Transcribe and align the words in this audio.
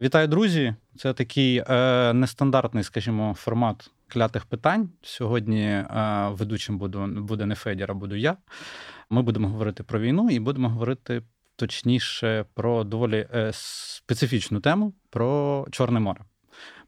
Вітаю, 0.00 0.28
друзі! 0.28 0.74
Це 0.96 1.12
такий 1.12 1.62
е, 1.68 2.12
нестандартний, 2.12 2.84
скажімо, 2.84 3.34
формат 3.34 3.90
клятих 4.08 4.44
питань. 4.44 4.90
Сьогодні 5.02 5.62
е, 5.62 5.86
ведучим 6.30 6.78
буду, 6.78 7.06
буде 7.06 7.46
не 7.46 7.54
Федір, 7.54 7.90
а 7.90 7.94
буду 7.94 8.16
я. 8.16 8.36
Ми 9.10 9.22
будемо 9.22 9.48
говорити 9.48 9.82
про 9.82 10.00
війну 10.00 10.30
і 10.30 10.40
будемо 10.40 10.68
говорити 10.68 11.22
точніше 11.56 12.44
про 12.54 12.84
доволі 12.84 13.28
е, 13.34 13.50
специфічну 13.54 14.60
тему 14.60 14.94
про 15.10 15.66
Чорне 15.70 16.00
море. 16.00 16.20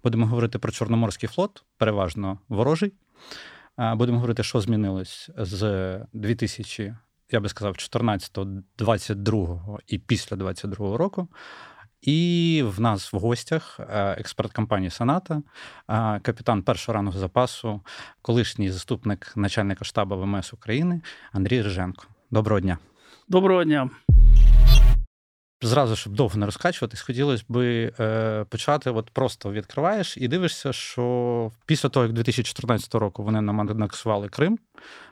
Будемо 0.03 0.27
говорити 0.27 0.59
про 0.59 0.73
Чорноморський 0.73 1.29
флот, 1.29 1.65
переважно 1.79 2.39
ворожий. 2.49 2.93
Е, 3.79 3.95
будемо 3.95 4.19
говорити, 4.19 4.43
що 4.43 4.61
змінилось 4.61 5.31
з 5.37 6.01
2000, 6.13 6.97
я 7.31 7.41
би 7.41 7.49
сказав, 7.49 7.77
14, 7.77 8.39
22 8.79 9.79
і 9.87 9.99
після 9.99 10.37
22 10.37 10.97
року. 10.97 11.29
І 12.03 12.63
в 12.67 12.81
нас 12.81 13.13
в 13.13 13.17
гостях 13.17 13.81
е, 13.81 14.15
експерт 14.19 14.53
компанії 14.53 14.91
Саната, 14.91 15.35
е, 15.35 16.21
капітан 16.21 16.63
першого 16.63 16.97
ранку 16.97 17.19
запасу, 17.19 17.81
колишній 18.23 18.71
заступник 18.71 19.33
начальника 19.37 19.85
штабу 19.85 20.17
ВМС 20.17 20.53
України 20.53 21.01
Андрій 21.33 21.63
Риженко. 21.63 22.05
Доброго 22.31 22.61
дня. 22.61 22.79
Доброго 23.29 23.65
дня. 23.65 23.91
Зразу, 25.63 25.97
щоб 25.97 26.13
довго 26.13 26.39
не 26.39 26.47
розкачуватись, 26.47 27.01
хотілося 27.01 27.45
би 27.49 27.93
е, 28.01 28.45
почати. 28.45 28.91
От 28.91 29.11
просто 29.11 29.53
відкриваєш 29.53 30.17
і 30.17 30.29
дивишся, 30.29 30.73
що 30.73 31.53
після 31.67 31.89
того, 31.89 32.07
як 32.07 32.15
2014 32.15 32.95
року 32.95 33.23
вони 33.23 33.41
нам 33.41 33.61
анексували 33.61 34.29
Крим, 34.29 34.59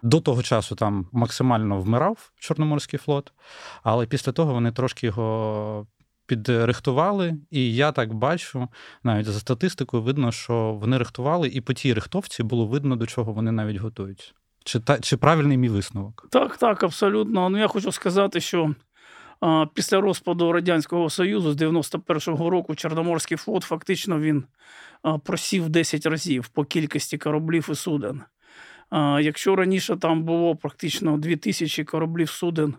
до 0.02 0.20
того 0.20 0.42
часу 0.42 0.74
там 0.74 1.08
максимально 1.12 1.80
вмирав 1.80 2.32
Чорноморський 2.38 2.98
флот, 2.98 3.32
але 3.82 4.06
після 4.06 4.32
того 4.32 4.52
вони 4.52 4.72
трошки 4.72 5.06
його 5.06 5.86
підрихтували, 6.26 7.34
і 7.50 7.74
я 7.74 7.92
так 7.92 8.14
бачу, 8.14 8.68
навіть 9.02 9.26
за 9.26 9.40
статистикою 9.40 10.02
видно, 10.02 10.32
що 10.32 10.78
вони 10.80 10.98
рихтували, 10.98 11.48
і 11.48 11.60
по 11.60 11.72
тій 11.72 11.94
рихтовці 11.94 12.42
було 12.42 12.66
видно, 12.66 12.96
до 12.96 13.06
чого 13.06 13.32
вони 13.32 13.52
навіть 13.52 13.76
готуються. 13.76 14.32
Чи 14.64 14.80
та 14.80 14.98
чи 14.98 15.16
правильний 15.16 15.56
мій 15.56 15.68
висновок? 15.68 16.26
Так, 16.30 16.56
так, 16.56 16.82
абсолютно. 16.82 17.48
Ну 17.48 17.58
я 17.58 17.68
хочу 17.68 17.92
сказати, 17.92 18.40
що 18.40 18.74
а, 19.40 19.66
після 19.74 20.00
розпаду 20.00 20.52
Радянського 20.52 21.10
Союзу 21.10 21.52
з 21.52 21.56
91-го 21.56 22.50
року 22.50 22.74
Чорноморський 22.74 23.36
флот 23.36 23.62
фактично 23.62 24.20
він 24.20 24.44
а, 25.02 25.18
просів 25.18 25.68
10 25.68 26.06
разів 26.06 26.48
по 26.48 26.64
кількості 26.64 27.18
кораблів 27.18 27.68
і 27.72 27.74
суден. 27.74 28.22
А, 28.90 29.20
Якщо 29.20 29.56
раніше 29.56 29.96
там 29.96 30.22
було 30.22 30.56
практично 30.56 31.18
2000 31.18 31.84
кораблів 31.84 32.30
суден 32.30 32.74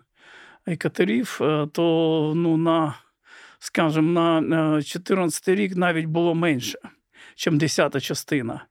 і 0.66 0.76
катерів, 0.76 1.38
е, 1.40 1.68
то 1.72 2.32
ну, 2.36 2.56
на 2.56 2.94
скажімо, 3.58 4.40
на 4.40 4.82
14 4.82 5.48
рік 5.48 5.76
навіть 5.76 6.06
було 6.06 6.34
менше, 6.34 6.78
ніж 7.46 7.58
десята 7.58 8.00
частина. 8.00 8.64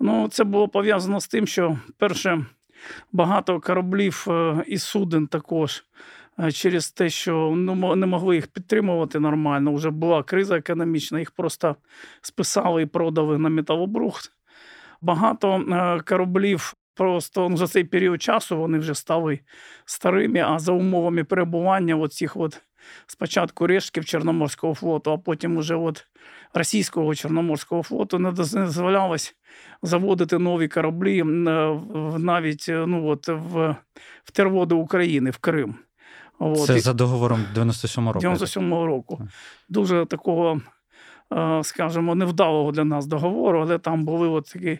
Ну, 0.00 0.28
Це 0.28 0.44
було 0.44 0.68
пов'язано 0.68 1.20
з 1.20 1.28
тим, 1.28 1.46
що 1.46 1.78
перше 1.98 2.46
багато 3.12 3.60
кораблів 3.60 4.26
е, 4.28 4.64
і 4.66 4.78
суден 4.78 5.26
також. 5.26 5.84
Е, 6.38 6.52
через 6.52 6.90
те, 6.90 7.08
що 7.08 7.52
ну, 7.56 7.96
не 7.96 8.06
могли 8.06 8.36
їх 8.36 8.46
підтримувати 8.46 9.20
нормально, 9.20 9.74
вже 9.74 9.90
була 9.90 10.22
криза 10.22 10.56
економічна, 10.56 11.18
їх 11.18 11.30
просто 11.30 11.76
списали 12.20 12.82
і 12.82 12.86
продали 12.86 13.38
на 13.38 13.48
металобрухт. 13.48 14.32
Багато 15.00 15.56
е, 15.56 16.00
кораблів 16.00 16.74
просто 16.94 17.48
ну, 17.48 17.56
за 17.56 17.66
цей 17.66 17.84
період 17.84 18.22
часу 18.22 18.56
вони 18.56 18.78
вже 18.78 18.94
стали 18.94 19.40
старими, 19.84 20.40
а 20.40 20.58
за 20.58 20.72
умовами 20.72 21.24
перебування 21.24 21.96
оцих 21.96 22.36
от 22.36 22.62
спочатку 23.06 23.66
рештків 23.66 24.04
Чорноморського 24.04 24.74
флоту, 24.74 25.12
а 25.12 25.18
потім 25.18 25.56
уже 25.56 25.74
от 25.74 26.04
російського 26.54 27.14
Чорноморського 27.14 27.82
флоту 27.82 28.18
не 28.18 28.32
дозволялось 28.32 29.34
заводити 29.82 30.38
нові 30.38 30.68
кораблі 30.68 31.22
навіть 32.18 32.64
ну, 32.68 33.08
от, 33.08 33.28
в, 33.28 33.76
в 34.24 34.30
терводи 34.32 34.74
України 34.74 35.30
в 35.30 35.38
Крим. 35.38 35.74
От. 36.38 36.66
Це 36.66 36.80
за 36.80 36.92
договором 36.92 37.44
97 37.54 38.06
року. 38.06 38.20
97 38.20 38.74
року. 38.74 39.28
Дуже 39.68 40.06
такого 40.06 40.60
Е, 40.60 40.81
скажімо, 41.62 42.14
невдалого 42.14 42.72
для 42.72 42.84
нас 42.84 43.06
договору, 43.06 43.60
але 43.60 43.78
там 43.78 44.04
були 44.04 44.28
от 44.28 44.44
такі 44.52 44.78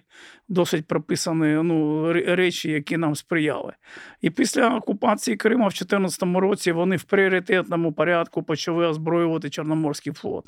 досить 0.48 0.86
прописані 0.86 1.62
ну, 1.62 2.12
речі, 2.12 2.70
які 2.70 2.96
нам 2.96 3.14
сприяли. 3.14 3.72
І 4.20 4.30
після 4.30 4.76
окупації 4.76 5.36
Криму 5.36 5.64
в 5.64 5.72
2014 5.72 6.22
році 6.22 6.72
вони 6.72 6.96
в 6.96 7.02
пріоритетному 7.02 7.92
порядку 7.92 8.42
почали 8.42 8.86
озброювати 8.86 9.50
Чорноморський 9.50 10.12
флот. 10.12 10.44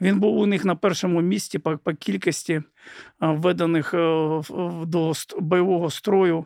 Він 0.00 0.20
був 0.20 0.38
у 0.38 0.46
них 0.46 0.64
на 0.64 0.74
першому 0.74 1.20
місці 1.20 1.58
по, 1.58 1.78
по 1.78 1.92
кількості 1.92 2.52
е, 2.52 2.62
введених 3.20 3.94
е, 3.94 4.40
до 4.86 5.12
бойового 5.38 5.90
строю 5.90 6.44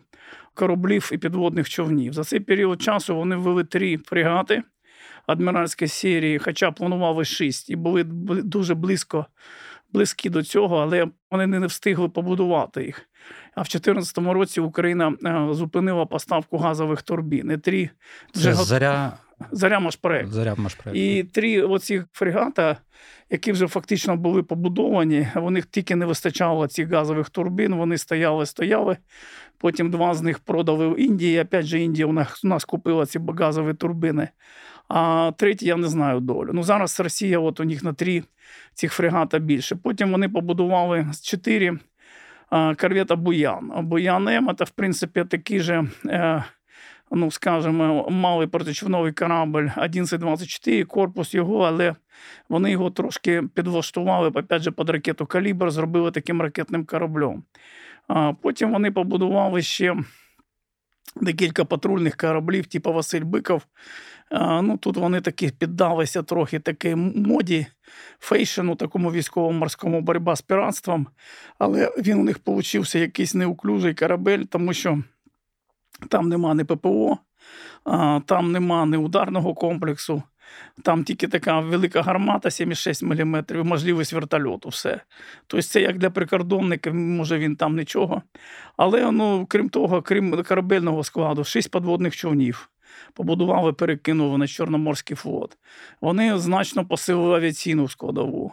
кораблів 0.54 1.10
і 1.12 1.18
підводних 1.18 1.68
човнів. 1.68 2.12
За 2.12 2.24
цей 2.24 2.40
період 2.40 2.82
часу 2.82 3.16
вони 3.16 3.36
ввели 3.36 3.64
три 3.64 3.96
фрегати 3.96 4.62
адміральської 5.26 5.88
серії, 5.88 6.38
хоча 6.38 6.70
планували 6.70 7.24
шість, 7.24 7.70
і 7.70 7.76
були 7.76 8.04
дуже 8.04 8.74
близько 8.74 9.26
близькі 9.92 10.30
до 10.30 10.42
цього, 10.42 10.76
але 10.76 11.06
вони 11.30 11.46
не 11.46 11.66
встигли 11.66 12.08
побудувати 12.08 12.84
їх. 12.84 13.08
А 13.54 13.60
в 13.62 13.68
2014 13.68 14.18
році 14.18 14.60
Україна 14.60 15.14
е, 15.24 15.54
зупинила 15.54 16.06
поставку 16.06 16.58
газових 16.58 17.02
турбін. 17.02 17.50
І 17.50 17.56
три 17.56 17.90
Це 18.34 18.54
заря 18.54 19.12
Заря 19.50 19.80
Машпроект. 19.80 20.30
Заря 20.30 20.54
Машпроект. 20.56 20.98
І 20.98 21.24
три 21.24 21.62
оці 21.62 22.02
фрегата, 22.12 22.76
які 23.30 23.52
вже 23.52 23.68
фактично 23.68 24.16
були 24.16 24.42
побудовані, 24.42 25.28
вони 25.34 25.62
тільки 25.70 25.96
не 25.96 26.06
вистачало 26.06 26.66
цих 26.66 26.90
газових 26.90 27.30
турбін. 27.30 27.74
Вони 27.74 27.98
стояли, 27.98 28.46
стояли. 28.46 28.96
Потім 29.58 29.90
два 29.90 30.14
з 30.14 30.22
них 30.22 30.38
продали 30.38 30.88
в 30.88 31.00
Індії. 31.00 31.40
Опять 31.40 31.66
же, 31.66 31.80
Індія 31.80 32.06
у 32.06 32.12
нас, 32.12 32.44
у 32.44 32.48
нас 32.48 32.64
купила 32.64 33.06
ці 33.06 33.20
газові 33.38 33.74
турбини. 33.74 34.28
А 34.94 35.32
третій, 35.36 35.66
я 35.66 35.76
не 35.76 35.88
знаю 35.88 36.20
долю. 36.20 36.50
Ну 36.52 36.62
зараз 36.62 37.00
Росія, 37.00 37.38
от 37.38 37.60
у 37.60 37.64
них 37.64 37.82
на 37.82 37.92
три 37.92 38.22
цих 38.74 38.92
фрегата 38.92 39.38
більше. 39.38 39.76
Потім 39.76 40.12
вони 40.12 40.28
побудували 40.28 41.06
чотири 41.22 41.78
корвета 42.80 43.16
Буян. 43.16 43.72
Буян 43.82 44.28
М 44.28 44.56
це, 44.58 44.64
в 44.64 44.70
принципі, 44.70 45.24
такий 45.24 45.60
же. 45.60 45.84
Е, 46.06 46.44
ну, 47.10 47.30
скажімо, 47.30 48.08
малий 48.10 48.46
протичовновий 48.46 49.12
корабль 49.12 49.68
1124, 49.76 50.84
корпус 50.84 51.34
його, 51.34 51.58
але 51.58 51.94
вони 52.48 52.70
його 52.70 52.90
трошки 52.90 53.42
підлаштували, 53.54 54.28
опять 54.28 54.62
же, 54.62 54.70
під 54.70 54.90
ракету 54.90 55.26
Калібр, 55.26 55.70
зробили 55.70 56.10
таким 56.10 56.42
ракетним 56.42 56.84
кораблем. 56.84 57.42
Потім 58.42 58.72
вони 58.72 58.90
побудували 58.90 59.62
ще 59.62 59.96
декілька 61.16 61.64
патрульних 61.64 62.16
кораблів, 62.16 62.66
типу 62.66 62.92
Василь 62.92 63.24
Биков. 63.24 63.62
Ну, 64.62 64.76
Тут 64.76 64.96
вони 64.96 65.20
такі 65.20 65.50
піддалися 65.50 66.22
трохи 66.22 66.58
такій 66.58 66.94
моді, 66.94 67.66
фейшену, 68.18 68.76
такому 68.76 69.12
військово-морському 69.12 70.00
боротьба 70.00 70.36
з 70.36 70.42
піратством. 70.42 71.06
Але 71.58 71.92
він 71.98 72.20
у 72.20 72.24
них 72.24 72.38
получився 72.38 72.98
якийсь 72.98 73.34
неуклюжий 73.34 73.94
корабель, 73.94 74.42
тому 74.44 74.72
що 74.72 75.02
там 76.08 76.28
нема 76.28 76.54
ні 76.54 76.64
ППО, 76.64 77.18
там 78.26 78.52
нема 78.52 78.86
ні 78.86 78.96
ударного 78.96 79.54
комплексу. 79.54 80.22
Там 80.82 81.04
тільки 81.04 81.28
така 81.28 81.60
велика 81.60 82.02
гармата 82.02 82.48
7,6 82.48 83.24
мм, 83.24 83.66
можливість 83.68 84.12
вертольоту, 84.12 84.68
все. 84.68 85.00
Тобто 85.46 85.62
це 85.62 85.80
як 85.80 85.98
для 85.98 86.10
прикордонників, 86.10 86.94
може 86.94 87.38
він 87.38 87.56
там 87.56 87.76
нічого. 87.76 88.22
Але 88.76 89.10
ну, 89.12 89.46
крім 89.46 89.68
того, 89.68 90.02
крім 90.02 90.44
корабельного 90.44 91.04
складу, 91.04 91.44
6 91.44 91.70
подводних 91.70 92.16
човнів 92.16 92.68
побудували, 93.14 93.72
перекинули 93.72 94.38
на 94.38 94.46
Чорноморський 94.46 95.16
флот. 95.16 95.58
Вони 96.00 96.38
значно 96.38 96.86
посилили 96.86 97.36
авіаційну 97.36 97.88
складову. 97.88 98.52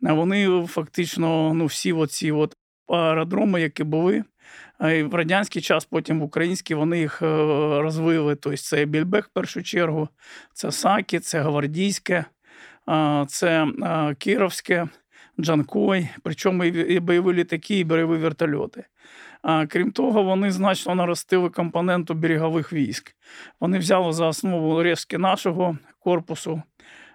Вони 0.00 0.66
фактично 0.66 1.54
ну, 1.54 1.66
всі 1.66 1.92
оці 1.92 2.32
от 2.32 2.56
аеродроми, 2.88 3.60
які 3.60 3.84
були. 3.84 4.24
В 4.80 5.14
радянський 5.14 5.62
час, 5.62 5.84
потім 5.84 6.20
в 6.20 6.22
український, 6.22 6.76
вони 6.76 6.98
їх 6.98 7.22
е, 7.22 7.26
розвили. 7.80 8.34
Тобто 8.34 8.56
це 8.56 8.84
Більбек 8.84 9.24
в 9.24 9.28
першу 9.28 9.62
чергу, 9.62 10.08
це 10.52 10.72
Сакі, 10.72 11.18
це 11.18 11.40
Гвардійське, 11.40 12.24
це 13.26 13.66
Кіровське, 14.18 14.88
Джанкой, 15.40 16.08
причому 16.22 16.64
і 16.64 17.00
бойові 17.00 17.32
літаки, 17.32 17.78
і 17.78 17.84
бойові 17.84 18.16
вертольоти. 18.16 18.84
Крім 19.68 19.92
того, 19.92 20.22
вони 20.22 20.50
значно 20.50 20.94
наростили 20.94 21.50
компоненту 21.50 22.14
берегових 22.14 22.72
військ. 22.72 23.16
Вони 23.60 23.78
взяли 23.78 24.12
за 24.12 24.26
основу 24.26 24.82
резки 24.82 25.18
нашого 25.18 25.78
корпусу 25.98 26.62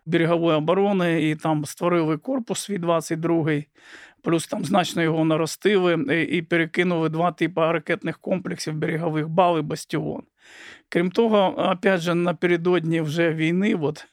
берегової 0.06 0.58
оборони 0.58 1.30
і 1.30 1.36
там 1.36 1.66
створили 1.66 2.18
корпус 2.18 2.60
свій 2.60 2.78
22-й, 2.78 3.66
плюс 4.24 4.48
там 4.48 4.66
значно 4.66 5.02
його 5.02 5.26
наростили 5.26 6.26
і 6.30 6.42
перекинули 6.42 7.10
два 7.10 7.32
типи 7.32 7.62
ракетних 7.62 8.20
комплексів 8.20 8.74
берегових 8.74 9.30
бал 9.30 9.60
і 9.60 9.62
бастіон. 9.62 10.22
Крім 10.90 11.12
того, 11.12 11.70
опять 11.72 12.02
же, 12.02 12.16
напередодні 12.16 13.02
вже 13.02 13.34
війни, 13.34 13.76
от 13.76 14.08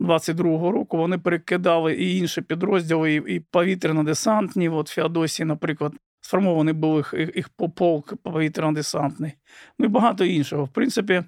22-го 0.00 0.72
року 0.72 0.96
вони 0.96 1.18
перекидали 1.18 1.94
і 1.94 2.18
інші 2.18 2.40
підрозділи, 2.40 3.14
і 3.14 3.40
повітряно-десантні. 3.40 4.74
От 4.74 4.88
Феодосії, 4.88 5.46
наприклад, 5.46 5.92
сформований 6.20 6.74
був 6.74 6.96
їх, 6.96 7.14
їх 7.36 7.48
полк 7.48 8.14
повітряно-десантний, 8.24 9.32
ну 9.78 9.86
і 9.86 9.88
багато 9.88 10.24
іншого. 10.24 10.64
В 10.64 10.68
принципі, 10.68 11.22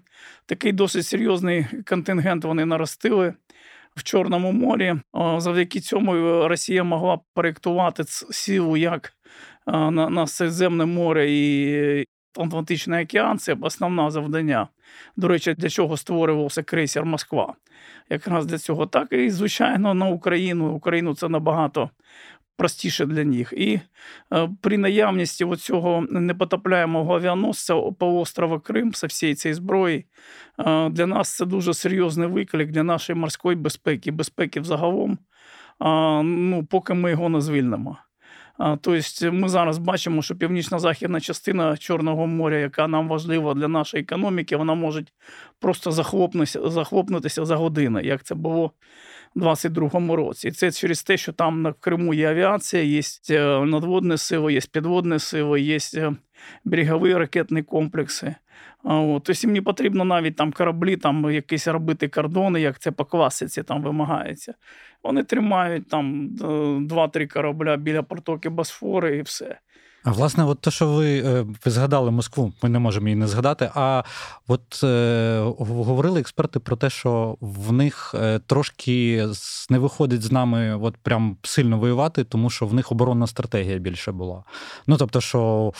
такий 0.47 0.73
досить 0.73 1.07
серйозний 1.07 1.67
контингент 1.87 2.45
вони 2.45 2.65
наростили. 2.65 3.35
В 3.99 4.03
Чорному 4.03 4.53
морі 4.53 4.95
завдяки 5.37 5.81
цьому 5.81 6.12
Росія 6.49 6.85
могла 6.85 7.19
проєктувати 7.35 8.05
силу 8.06 8.77
як 8.77 9.12
на 9.67 9.91
на 9.91 10.27
Середземне 10.27 10.85
море 10.85 11.31
і 11.31 12.05
Атлантичний 12.37 13.05
океан 13.05 13.39
це 13.39 13.56
основне 13.61 14.11
завдання. 14.11 14.69
До 15.17 15.29
речі, 15.29 15.55
для 15.55 15.69
чого 15.69 15.97
створювався 15.97 16.62
крейсер 16.62 17.05
Москва. 17.05 17.55
Якраз 18.11 18.47
для 18.47 18.59
цього 18.59 18.87
так. 18.87 19.12
І, 19.12 19.31
звичайно, 19.31 19.95
на 19.95 20.06
Україну. 20.06 20.73
Україну 20.73 21.15
це 21.15 21.29
набагато 21.29 21.91
простіше 22.58 23.06
для 23.06 23.25
них. 23.25 23.52
І 23.56 23.81
е, 24.32 24.49
при 24.60 24.78
наявності 24.78 25.46
цього 25.56 26.06
непотопляємого 26.10 27.14
авіаносця 27.14 27.75
полуострова 27.75 28.60
Крим 28.60 28.94
со 28.94 29.06
всієї 29.06 29.34
цієї 29.34 29.55
зброї 29.55 30.06
е, 30.58 30.88
для 30.88 31.06
нас 31.06 31.37
це 31.37 31.46
дуже 31.46 31.75
серйозний 31.75 32.28
виклик 32.28 32.70
для 32.70 32.82
нашої 32.82 33.19
морської 33.19 33.56
безпеки, 33.56 34.10
безпеки 34.10 34.60
взагалом. 34.60 35.19
Ну, 36.25 36.66
поки 36.70 36.94
ми 36.94 37.10
його 37.10 37.28
не 37.28 37.40
звільнимо. 37.40 37.99
Тобто 38.58 39.32
ми 39.32 39.49
зараз 39.49 39.78
бачимо, 39.78 40.22
що 40.22 40.37
північно-західна 40.37 41.20
частина 41.20 41.76
Чорного 41.76 42.26
моря, 42.26 42.58
яка 42.58 42.88
нам 42.88 43.08
важлива 43.08 43.55
для 43.55 43.69
нашої 43.69 44.02
економіки, 44.02 44.56
вона 44.56 44.75
може 44.75 45.05
просто 45.60 45.93
захлопнутися, 45.93 46.70
захлопнутися 46.70 47.44
за 47.44 47.56
години, 47.56 48.02
як 48.02 48.22
це 48.22 48.34
було 48.34 48.72
22-му 49.37 50.16
році. 50.16 50.49
І 50.49 50.50
це 50.50 50.72
через 50.72 51.02
те, 51.02 51.16
що 51.16 51.32
там 51.32 51.62
на 51.62 51.72
Криму 51.72 52.14
є 52.14 52.31
авіація, 52.31 52.82
є 52.82 53.02
надводне 53.31 53.70
надводні 53.70 54.19
сили, 54.19 54.52
є 54.52 54.60
підводні 54.72 55.19
сили, 55.19 55.60
є 55.60 55.78
е, 55.94 56.12
берегові 56.64 57.14
ракетні 57.14 57.62
комплекси. 57.62 58.34
От. 58.85 59.23
Тобто 59.25 59.47
їм 59.47 59.53
не 59.53 59.63
потрібно 59.63 60.05
навіть 60.05 60.37
там 60.37 60.53
кораблі, 60.53 60.97
там 60.97 61.31
якісь 61.31 61.69
робити 61.69 62.09
кордони, 62.09 62.61
як 62.61 62.79
це 62.79 62.91
по 62.91 63.05
класиці 63.05 63.63
там 63.63 63.83
вимагається. 63.83 64.55
Вони 65.03 65.25
тримають 65.25 65.89
там 65.89 66.31
е, 66.43 66.79
два-три 66.87 67.27
корабля 67.27 67.77
біля 67.77 68.03
протоки 68.03 68.49
Босфори 68.49 69.17
і 69.17 69.23
все. 69.23 69.59
А 70.05 70.11
власне, 70.11 70.45
от 70.45 70.61
те, 70.61 70.71
що 70.71 70.89
ви 70.89 71.19
е, 71.19 71.47
ви 71.65 71.71
згадали 71.71 72.11
Москву, 72.11 72.53
ми 72.63 72.69
не 72.69 72.79
можемо 72.79 73.09
її 73.09 73.17
не 73.17 73.27
згадати. 73.27 73.71
А 73.75 74.03
от 74.49 74.81
е, 74.85 75.41
говорили 75.59 76.21
експерти 76.21 76.59
про 76.59 76.77
те, 76.77 76.91
що 76.91 77.37
в 77.41 77.73
них 77.73 78.15
е, 78.15 78.39
трошки 78.39 79.27
не 79.71 79.79
виходить 79.79 80.23
з 80.23 80.33
нами 80.33 80.79
от 80.83 80.97
прям 80.97 81.37
сильно 81.43 81.79
воювати, 81.79 82.25
тому 82.25 82.51
що 82.51 82.67
в 82.67 82.75
них 82.75 82.93
оборонна 82.93 83.27
стратегія 83.27 83.79
більше 83.79 84.13
була. 84.13 84.45
Ну 84.87 84.97
тобто, 84.97 85.21
що 85.21 85.73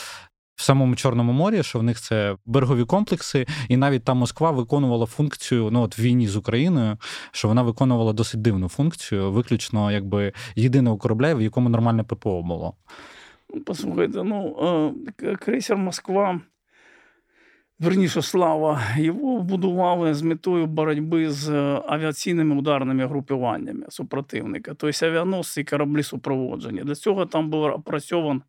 в 0.59 0.61
самому 0.61 0.95
Чорному 0.95 1.33
морі, 1.33 1.63
що 1.63 1.79
в 1.79 1.83
них 1.83 2.01
це 2.01 2.35
берегові 2.45 2.85
комплекси, 2.85 3.45
і 3.69 3.77
навіть 3.77 4.03
там 4.03 4.17
Москва 4.17 4.51
виконувала 4.51 5.05
функцію 5.05 5.69
ну 5.71 5.81
от 5.81 5.99
в 5.99 6.01
війні 6.01 6.27
з 6.27 6.35
Україною, 6.35 6.97
що 7.31 7.47
вона 7.47 7.61
виконувала 7.61 8.13
досить 8.13 8.41
дивну 8.41 8.69
функцію, 8.69 9.31
виключно 9.31 9.91
якби 9.91 10.33
єдиного 10.55 10.97
корабля, 10.97 11.35
в 11.35 11.41
якому 11.41 11.69
нормальне 11.69 12.03
ППО 12.03 12.41
було. 12.41 12.73
Ну, 13.53 13.61
послухайте, 13.61 14.23
ну 14.23 14.95
крейсер 15.39 15.77
Москва. 15.77 16.41
Верніше 17.79 18.21
слава, 18.21 18.81
його 18.97 19.41
будували 19.41 20.13
з 20.13 20.21
метою 20.21 20.65
боротьби 20.65 21.31
з 21.31 21.49
авіаційними 21.87 22.55
ударними 22.55 23.07
групуваннями 23.07 23.85
супротивника, 23.89 24.73
тобто 24.77 25.05
авіаносці 25.05 25.61
і 25.61 25.63
кораблі 25.63 26.03
супроводження. 26.03 26.83
Для 26.83 26.95
цього 26.95 27.25
там 27.25 27.49
був 27.49 27.63
опрацьований 27.63 28.41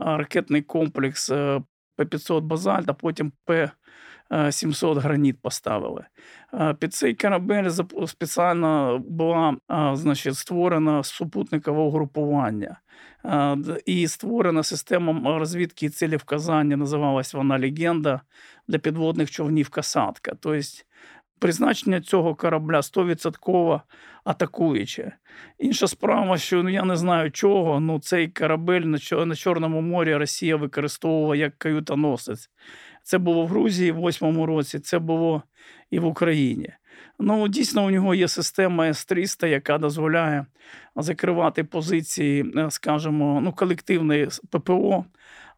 ракетний 0.00 0.62
комплекс 0.62 1.30
е, 1.30 1.62
П-500 1.96 2.40
базальт, 2.40 2.88
а 2.88 2.92
потім 2.92 3.32
П-700 3.44 5.00
граніт 5.00 5.42
поставили. 5.42 6.04
Під 6.78 6.94
цей 6.94 7.14
корабель 7.14 7.70
спеціально 8.06 8.98
була 8.98 9.56
значить, 9.92 10.36
створена 10.36 11.02
супутникове 11.02 11.80
угрупування. 11.80 12.80
І 13.86 14.08
створена 14.08 14.62
система 14.62 15.38
розвідки 15.38 15.86
і 15.86 15.88
цілі 15.88 16.16
вказання, 16.16 16.76
називалась 16.76 17.34
вона 17.34 17.58
легенда 17.58 18.20
для 18.68 18.78
підводних 18.78 19.30
човнів 19.30 19.68
касатка. 19.68 20.32
Тобто 20.40 20.60
призначення 21.40 22.00
цього 22.00 22.34
корабля 22.34 22.80
100% 22.80 23.80
атакуюче. 24.24 25.12
Інша 25.58 25.86
справа, 25.86 26.38
що 26.38 26.62
ну, 26.62 26.68
я 26.68 26.84
не 26.84 26.96
знаю 26.96 27.30
чого, 27.30 27.80
ну 27.80 27.98
цей 27.98 28.28
корабель 28.28 28.80
на 29.26 29.36
Чорному 29.36 29.80
морі 29.80 30.16
Росія 30.16 30.56
використовувала 30.56 31.36
як 31.36 31.58
каютоносець. 31.58 32.50
Це 33.02 33.18
було 33.18 33.44
в 33.44 33.48
Грузії 33.48 33.92
в 33.92 33.98
8-му 33.98 34.46
році, 34.46 34.78
це 34.78 34.98
було 34.98 35.42
і 35.90 35.98
в 35.98 36.04
Україні. 36.04 36.72
Ну, 37.18 37.48
дійсно, 37.48 37.86
у 37.86 37.90
нього 37.90 38.14
є 38.14 38.28
система 38.28 38.86
С-300, 38.86 39.46
яка 39.46 39.78
дозволяє 39.78 40.46
закривати 40.96 41.64
позиції, 41.64 42.52
е, 42.56 42.70
скажімо, 42.70 43.40
ну, 43.42 43.52
колективної 43.52 44.28
ППО. 44.50 45.04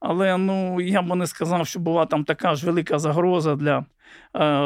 Але 0.04 0.36
ну, 0.36 0.80
я 0.80 1.02
б 1.02 1.14
не 1.14 1.26
сказав, 1.26 1.66
що 1.66 1.80
була 1.80 2.06
там 2.06 2.24
така 2.24 2.54
ж 2.54 2.66
велика 2.66 2.98
загроза 2.98 3.56
для 3.56 3.78
е, 3.78 3.84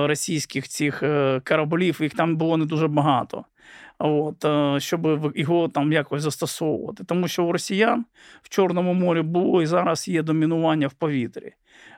російських 0.07 0.69
цих 0.69 1.03
е, 1.03 1.41
кораблів, 1.49 1.99
їх 2.01 2.15
там 2.15 2.37
було 2.37 2.57
не 2.57 2.65
дуже 2.65 2.89
багато. 2.89 3.45
От, 3.99 4.45
е, 4.45 4.81
щоб 4.81 5.33
його 5.35 5.69
там 5.69 5.93
якось 5.93 6.23
застосовувати. 6.23 7.05
Тому 7.05 7.29
що 7.29 7.45
у 7.45 7.53
росіян 7.53 8.05
в 8.43 8.49
Чорному 8.49 8.95
морі 8.95 9.23
було 9.23 9.63
і 9.63 9.67
зараз 9.67 10.09
є 10.09 10.23
домінування 10.23 10.87
в 10.87 10.93
повітрі. 10.93 11.53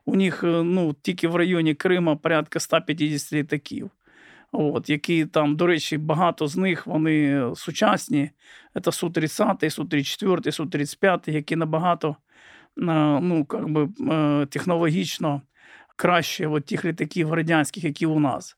У 0.05 0.17
них 0.17 0.45
е, 0.45 0.47
ну, 0.47 0.95
тільки 1.03 1.29
в 1.29 1.37
районі 1.37 1.75
Крима 1.75 2.17
порядка 2.17 2.61
150 2.61 3.33
літаків. 3.33 3.91
От, 4.53 4.91
які 4.91 5.27
там, 5.27 5.57
до 5.57 5.67
речі, 5.67 5.99
багато 5.99 6.47
з 6.47 6.57
них 6.57 6.87
вони 6.87 7.43
сучасні. 7.55 8.31
Це 8.83 8.91
Су-30, 8.91 9.65
Су-34, 9.65 10.47
Су-35, 10.47 11.31
які 11.31 11.57
набагато 11.57 12.17
ну, 12.79 13.45
как 13.45 13.69
би, 13.69 13.89
технологічно 14.47 15.43
краще 15.97 16.47
от 16.47 16.65
тих 16.65 16.85
літаків 16.85 17.33
радянських, 17.33 17.85
які 17.85 18.07
у 18.07 18.21
нас. 18.21 18.57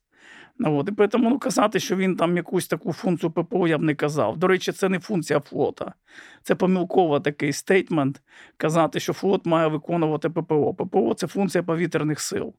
От. 0.64 0.90
І 1.00 1.08
тому 1.08 1.30
ну, 1.30 1.38
казати, 1.38 1.80
що 1.80 1.96
він 1.96 2.16
там 2.16 2.36
якусь 2.36 2.68
таку 2.68 2.92
функцію 2.92 3.30
ППО 3.30 3.68
я 3.68 3.78
б 3.78 3.82
не 3.82 3.94
казав. 3.94 4.36
До 4.36 4.46
речі, 4.46 4.72
це 4.72 4.88
не 4.88 4.98
функція 4.98 5.40
флота. 5.40 5.94
Це 6.42 6.54
помилково 6.54 7.20
такий 7.20 7.52
стейтмент 7.52 8.22
казати, 8.56 9.00
що 9.00 9.12
флот 9.12 9.46
має 9.46 9.68
виконувати 9.68 10.30
ППО. 10.30 10.74
ППО 10.74 11.14
це 11.14 11.26
функція 11.26 11.62
повітряних 11.62 12.20
сил. 12.20 12.54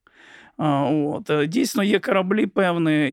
От. 0.57 1.31
Дійсно, 1.47 1.83
є 1.83 1.99
кораблі 1.99 2.45
певні. 2.45 3.11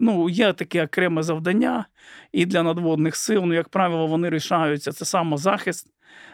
Ну, 0.00 0.28
є 0.28 0.52
таке 0.52 0.84
окреме 0.84 1.22
завдання 1.22 1.84
і 2.32 2.46
для 2.46 2.62
надводних 2.62 3.16
сил. 3.16 3.42
Ну, 3.44 3.54
як 3.54 3.68
правило, 3.68 4.06
вони 4.06 4.30
рішаються. 4.30 4.92
Це 4.92 5.04
самозахист. 5.04 5.86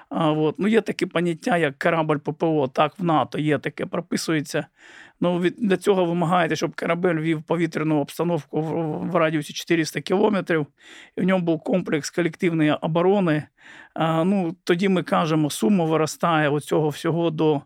А, 0.08 0.32
от. 0.32 0.54
Ну, 0.58 0.68
Є 0.68 0.80
таке 0.80 1.06
поняття, 1.06 1.56
як 1.56 1.78
корабль 1.78 2.16
ППО, 2.16 2.68
так 2.68 2.98
в 2.98 3.04
НАТО 3.04 3.38
є 3.38 3.58
таке, 3.58 3.86
прописується. 3.86 4.66
Ну, 5.20 5.40
від, 5.40 5.54
Для 5.58 5.76
цього 5.76 6.04
вимагаєте, 6.04 6.56
щоб 6.56 6.76
корабель 6.80 7.14
вів 7.14 7.42
повітряну 7.42 8.00
обстановку 8.00 8.60
в, 8.60 9.10
в 9.10 9.16
радіусі 9.16 9.52
400 9.52 10.00
кілометрів, 10.00 10.66
і 11.16 11.20
в 11.20 11.24
ньому 11.24 11.44
був 11.44 11.62
комплекс 11.62 12.10
колективної 12.10 12.72
оборони. 12.72 13.42
А, 13.94 14.24
ну, 14.24 14.56
Тоді 14.64 14.88
ми 14.88 15.02
кажемо, 15.02 15.50
сума 15.50 15.84
виростає 15.84 16.48
оцього 16.48 16.88
всього 16.88 17.30
до 17.30 17.60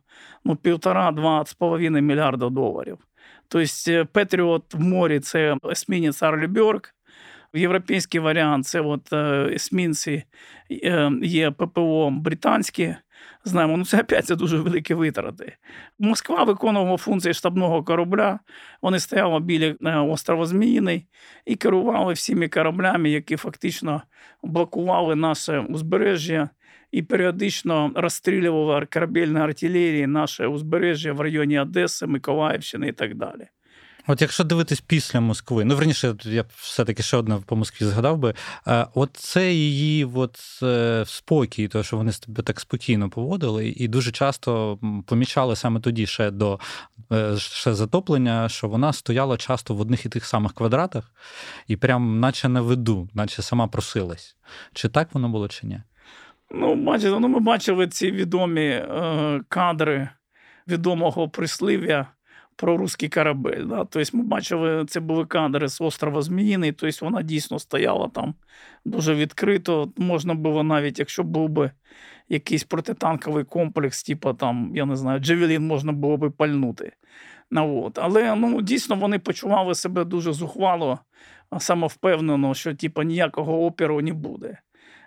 ну, 0.44 0.56
півтора-два 0.56 1.44
з 1.46 1.54
половиною 1.54 2.04
мільярда 2.04 2.48
доларів. 2.48 2.98
Тобто 3.50 4.06
Петріот 4.12 4.74
в 4.74 4.80
морі 4.80 5.20
це 5.20 5.56
есмінець 5.70 6.22
Арлі 6.22 6.46
Бьорк, 6.46 6.94
Європейський 7.54 8.20
варіант 8.20 8.66
це 8.66 8.80
от 8.80 9.12
есмінці 9.52 10.24
е, 10.70 11.12
є 11.22 11.50
ППО 11.50 12.10
британські. 12.10 12.94
Знаємо, 13.44 13.76
ну 13.76 13.84
це 13.84 14.00
опять 14.00 14.26
дуже 14.30 14.58
великі 14.58 14.94
витрати. 14.94 15.56
Москва 15.98 16.44
виконувала 16.44 16.96
функції 16.96 17.34
штабного 17.34 17.84
корабля. 17.84 18.40
Вони 18.82 19.00
стояли 19.00 19.40
біля 19.40 20.02
острова 20.02 20.46
Зміїний 20.46 21.06
і 21.46 21.56
керували 21.56 22.12
всіми 22.12 22.48
кораблями, 22.48 23.10
які 23.10 23.36
фактично 23.36 24.02
блокували 24.42 25.14
наше 25.14 25.60
узбережжя 25.60 26.48
і 26.92 27.02
періодично 27.02 27.92
розстрілювали 27.94 28.86
корабельної 28.86 29.44
артилерії 29.44 30.06
наше 30.06 30.46
узбережжя 30.46 31.12
в 31.12 31.20
районі 31.20 31.58
Одеси, 31.58 32.06
Миколаївщини 32.06 32.88
і 32.88 32.92
так 32.92 33.14
далі. 33.14 33.48
От 34.06 34.20
якщо 34.20 34.44
дивитись 34.44 34.80
після 34.80 35.20
Москви, 35.20 35.64
ну 35.64 35.76
верніше, 35.76 36.14
я 36.24 36.44
все-таки 36.56 37.02
ще 37.02 37.16
одне 37.16 37.38
по 37.46 37.56
Москві 37.56 37.86
згадав 37.86 38.18
би. 38.18 38.34
Е, 38.66 38.86
от 38.94 39.10
це 39.12 39.52
її 39.52 40.04
от, 40.04 40.38
е, 40.62 41.04
спокій, 41.06 41.68
то 41.68 41.82
що 41.82 41.96
вони 41.96 42.12
себе 42.12 42.42
так 42.42 42.60
спокійно 42.60 43.10
поводили, 43.10 43.68
і 43.68 43.88
дуже 43.88 44.12
часто 44.12 44.78
помічали 45.06 45.56
саме 45.56 45.80
тоді, 45.80 46.06
ще 46.06 46.30
до 46.30 46.60
е, 47.12 47.36
ще 47.36 47.74
затоплення, 47.74 48.48
що 48.48 48.68
вона 48.68 48.92
стояла 48.92 49.36
часто 49.36 49.74
в 49.74 49.80
одних 49.80 50.06
і 50.06 50.08
тих 50.08 50.26
самих 50.26 50.52
квадратах, 50.52 51.12
і 51.66 51.76
прям 51.76 52.20
наче 52.20 52.48
на 52.48 52.60
виду, 52.60 53.08
наче 53.14 53.42
сама 53.42 53.66
просилась. 53.66 54.36
Чи 54.72 54.88
так 54.88 55.08
воно 55.14 55.28
було, 55.28 55.48
чи 55.48 55.66
ні? 55.66 55.82
Ну, 56.50 56.74
бачите, 56.74 57.20
ну 57.20 57.28
ми 57.28 57.40
бачили 57.40 57.88
ці 57.88 58.10
відомі 58.10 58.66
е, 58.66 59.40
кадри 59.48 60.08
відомого 60.68 61.28
прислів'я 61.28 62.06
про 62.56 62.76
русський 62.76 63.08
корабель. 63.08 63.64
Да? 63.64 63.84
Тобто 63.84 64.16
ми 64.16 64.24
бачили, 64.24 64.84
це 64.88 65.00
були 65.00 65.26
кадри 65.26 65.68
з 65.68 65.80
острова 65.80 66.22
Зміїний, 66.22 66.72
тобто 66.72 67.04
вона 67.04 67.22
дійсно 67.22 67.58
стояла 67.58 68.08
там 68.08 68.34
дуже 68.84 69.14
відкрито. 69.14 69.92
Можна 69.96 70.34
було 70.34 70.62
навіть, 70.62 70.98
якщо 70.98 71.22
був 71.22 71.48
би 71.48 71.70
якийсь 72.28 72.64
протитанковий 72.64 73.44
комплекс, 73.44 74.02
типу 74.02 74.34
там, 74.34 74.72
я 74.74 74.84
не 74.86 74.96
знаю, 74.96 75.20
Джевелін 75.20 75.66
можна 75.66 75.92
було 75.92 76.16
би 76.16 76.30
пальнути. 76.30 76.92
Ну, 77.50 77.82
от. 77.84 77.98
Але 77.98 78.34
ну, 78.34 78.62
дійсно 78.62 78.96
вони 78.96 79.18
почували 79.18 79.74
себе 79.74 80.04
дуже 80.04 80.32
зухвало, 80.32 80.98
самовпевнено, 81.58 82.54
що 82.54 82.74
типу, 82.74 83.02
ніякого 83.02 83.64
опіру 83.66 84.00
не 84.00 84.12
буде. 84.12 84.58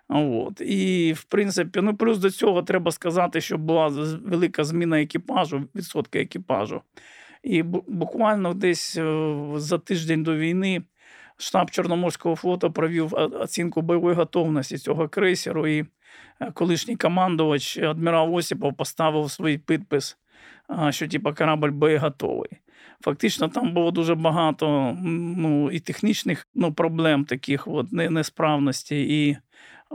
От. 0.09 0.61
І, 0.61 1.13
в 1.13 1.23
принципі, 1.23 1.79
ну 1.83 1.95
плюс 1.95 2.17
до 2.17 2.29
цього 2.29 2.63
треба 2.63 2.91
сказати, 2.91 3.41
що 3.41 3.57
була 3.57 3.87
велика 4.25 4.63
зміна 4.63 5.01
екіпажу, 5.01 5.63
відсотка 5.75 6.19
екіпажу. 6.19 6.81
І 7.43 7.63
буквально 7.63 8.53
десь 8.53 8.97
е, 8.97 9.33
за 9.55 9.77
тиждень 9.77 10.23
до 10.23 10.35
війни 10.35 10.81
штаб 11.37 11.71
Чорноморського 11.71 12.35
флоту 12.35 12.71
провів 12.71 13.13
оцінку 13.13 13.81
бойової 13.81 14.15
готовності 14.15 14.77
цього 14.77 15.09
крейсеру. 15.09 15.67
І 15.67 15.85
е, 16.39 16.51
колишній 16.53 16.95
командувач 16.95 17.77
адмірал 17.77 18.35
Осіпов 18.35 18.73
поставив 18.73 19.31
свій 19.31 19.57
підпис, 19.57 20.17
що 20.89 21.07
типу, 21.07 21.33
корабль 21.33 21.69
боєготовий. 21.69 22.49
Фактично, 23.01 23.47
там 23.47 23.73
було 23.73 23.91
дуже 23.91 24.15
багато 24.15 24.97
ну, 25.03 25.71
і 25.71 25.79
технічних 25.79 26.47
ну, 26.55 26.73
проблем, 26.73 27.25
таких 27.25 27.67
от, 27.67 27.91
несправності. 27.91 29.37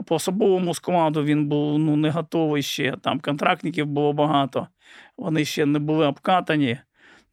По 0.05 0.15
особовому 0.15 0.73
складу 0.73 1.23
він 1.23 1.47
був 1.47 1.79
ну, 1.79 1.95
не 1.95 2.09
готовий 2.09 2.61
ще. 2.61 2.97
Там 3.01 3.19
контрактників 3.19 3.85
було 3.85 4.13
багато, 4.13 4.67
вони 5.17 5.45
ще 5.45 5.65
не 5.65 5.79
були 5.79 6.05
обкатані. 6.05 6.77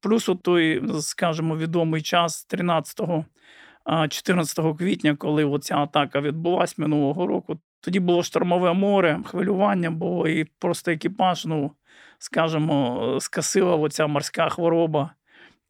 Плюс 0.01 0.29
от 0.29 0.43
той, 0.43 0.83
скажімо, 1.01 1.57
відомий 1.57 2.03
час 2.03 2.47
13-14 3.87 4.77
квітня, 4.77 5.17
коли 5.17 5.45
оця 5.45 5.77
атака 5.77 6.21
відбулася 6.21 6.75
минулого 6.79 7.27
року. 7.27 7.59
Тоді 7.81 8.01
було 8.01 8.23
штормове 8.23 8.73
море, 8.73 9.21
хвилювання 9.25 9.91
було, 9.91 10.29
і 10.29 10.45
просто 10.45 10.91
екіпаж, 10.91 11.47
ну, 11.47 11.71
скажімо, 12.19 13.17
скасила 13.21 13.77
оця 13.77 14.07
морська 14.07 14.49
хвороба 14.49 15.11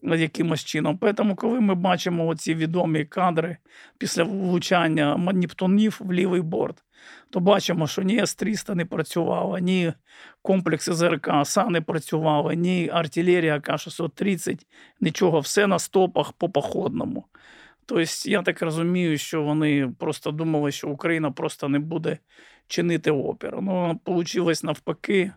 якимось 0.02 0.64
чином. 0.64 0.98
Тому, 1.16 1.36
коли 1.36 1.60
ми 1.60 1.74
бачимо 1.74 2.26
оці 2.26 2.54
відомі 2.54 3.04
кадри 3.04 3.56
після 3.98 4.24
влучання 4.24 5.16
Нептунів 5.16 6.00
в 6.00 6.12
лівий 6.12 6.40
борт, 6.40 6.82
то 7.30 7.40
бачимо, 7.40 7.86
що 7.86 8.02
ні 8.02 8.18
С-300 8.18 8.74
не 8.74 8.84
працювала, 8.84 9.60
ні 9.60 9.92
комплекси 10.42 10.94
ЗРК 10.94 11.28
АСА 11.28 11.66
не 11.66 11.80
працювали, 11.80 12.56
ні 12.56 12.90
артилерія 12.92 13.60
К-630, 13.60 14.66
нічого, 15.00 15.40
все 15.40 15.66
на 15.66 15.78
стопах 15.78 16.32
по 16.32 16.48
походному. 16.48 17.24
Тобто, 17.86 18.04
я 18.24 18.42
так 18.42 18.62
розумію, 18.62 19.18
що 19.18 19.42
вони 19.42 19.94
просто 19.98 20.30
думали, 20.30 20.72
що 20.72 20.88
Україна 20.88 21.30
просто 21.30 21.68
не 21.68 21.78
буде 21.78 22.18
чинити 22.66 23.10
опір. 23.10 23.58
Ну, 23.62 24.00
вийшло 24.06 24.52
навпаки. 24.62 25.32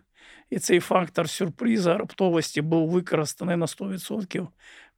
І 0.50 0.58
цей 0.58 0.80
фактор 0.80 1.28
сюрприза 1.30 1.98
раптовості 1.98 2.62
був 2.62 2.90
використаний 2.90 3.56
на 3.56 3.66
100%. 3.66 4.48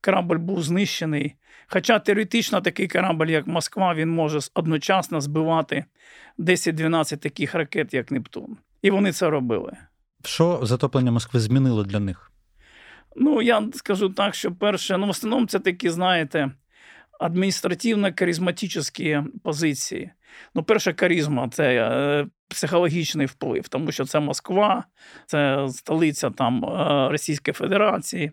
Корабль 0.04 0.36
був 0.36 0.62
знищений. 0.62 1.34
Хоча 1.66 1.98
теоретично 1.98 2.60
такий 2.60 2.88
корабль, 2.88 3.26
як 3.26 3.46
Москва, 3.46 3.94
він 3.94 4.10
може 4.10 4.38
одночасно 4.54 5.20
збивати 5.20 5.84
10-12 6.38 7.16
таких 7.16 7.54
ракет, 7.54 7.94
як 7.94 8.10
Нептун. 8.10 8.56
І 8.82 8.90
вони 8.90 9.12
це 9.12 9.30
робили. 9.30 9.76
Що 10.24 10.60
затоплення 10.62 11.10
Москви 11.10 11.40
змінило 11.40 11.84
для 11.84 12.00
них? 12.00 12.32
Ну, 13.16 13.42
я 13.42 13.68
скажу 13.72 14.08
так, 14.08 14.34
що 14.34 14.52
перше, 14.52 14.98
ну, 14.98 15.06
в 15.06 15.10
основному 15.10 15.46
це 15.46 15.58
такі, 15.58 15.90
знаєте, 15.90 16.50
адміністративно 17.20 18.10
харизматичні 18.18 19.22
позиції. 19.42 20.10
Ну, 20.54 20.62
перша 20.62 20.92
карізма 20.92 21.48
це 21.48 21.74
е, 21.74 22.26
психологічний 22.48 23.26
вплив, 23.26 23.68
тому 23.68 23.92
що 23.92 24.04
це 24.04 24.20
Москва, 24.20 24.84
це 25.26 25.68
столиця 25.70 26.30
там 26.30 26.64
е, 26.64 27.08
Російської 27.10 27.54
Федерації. 27.54 28.32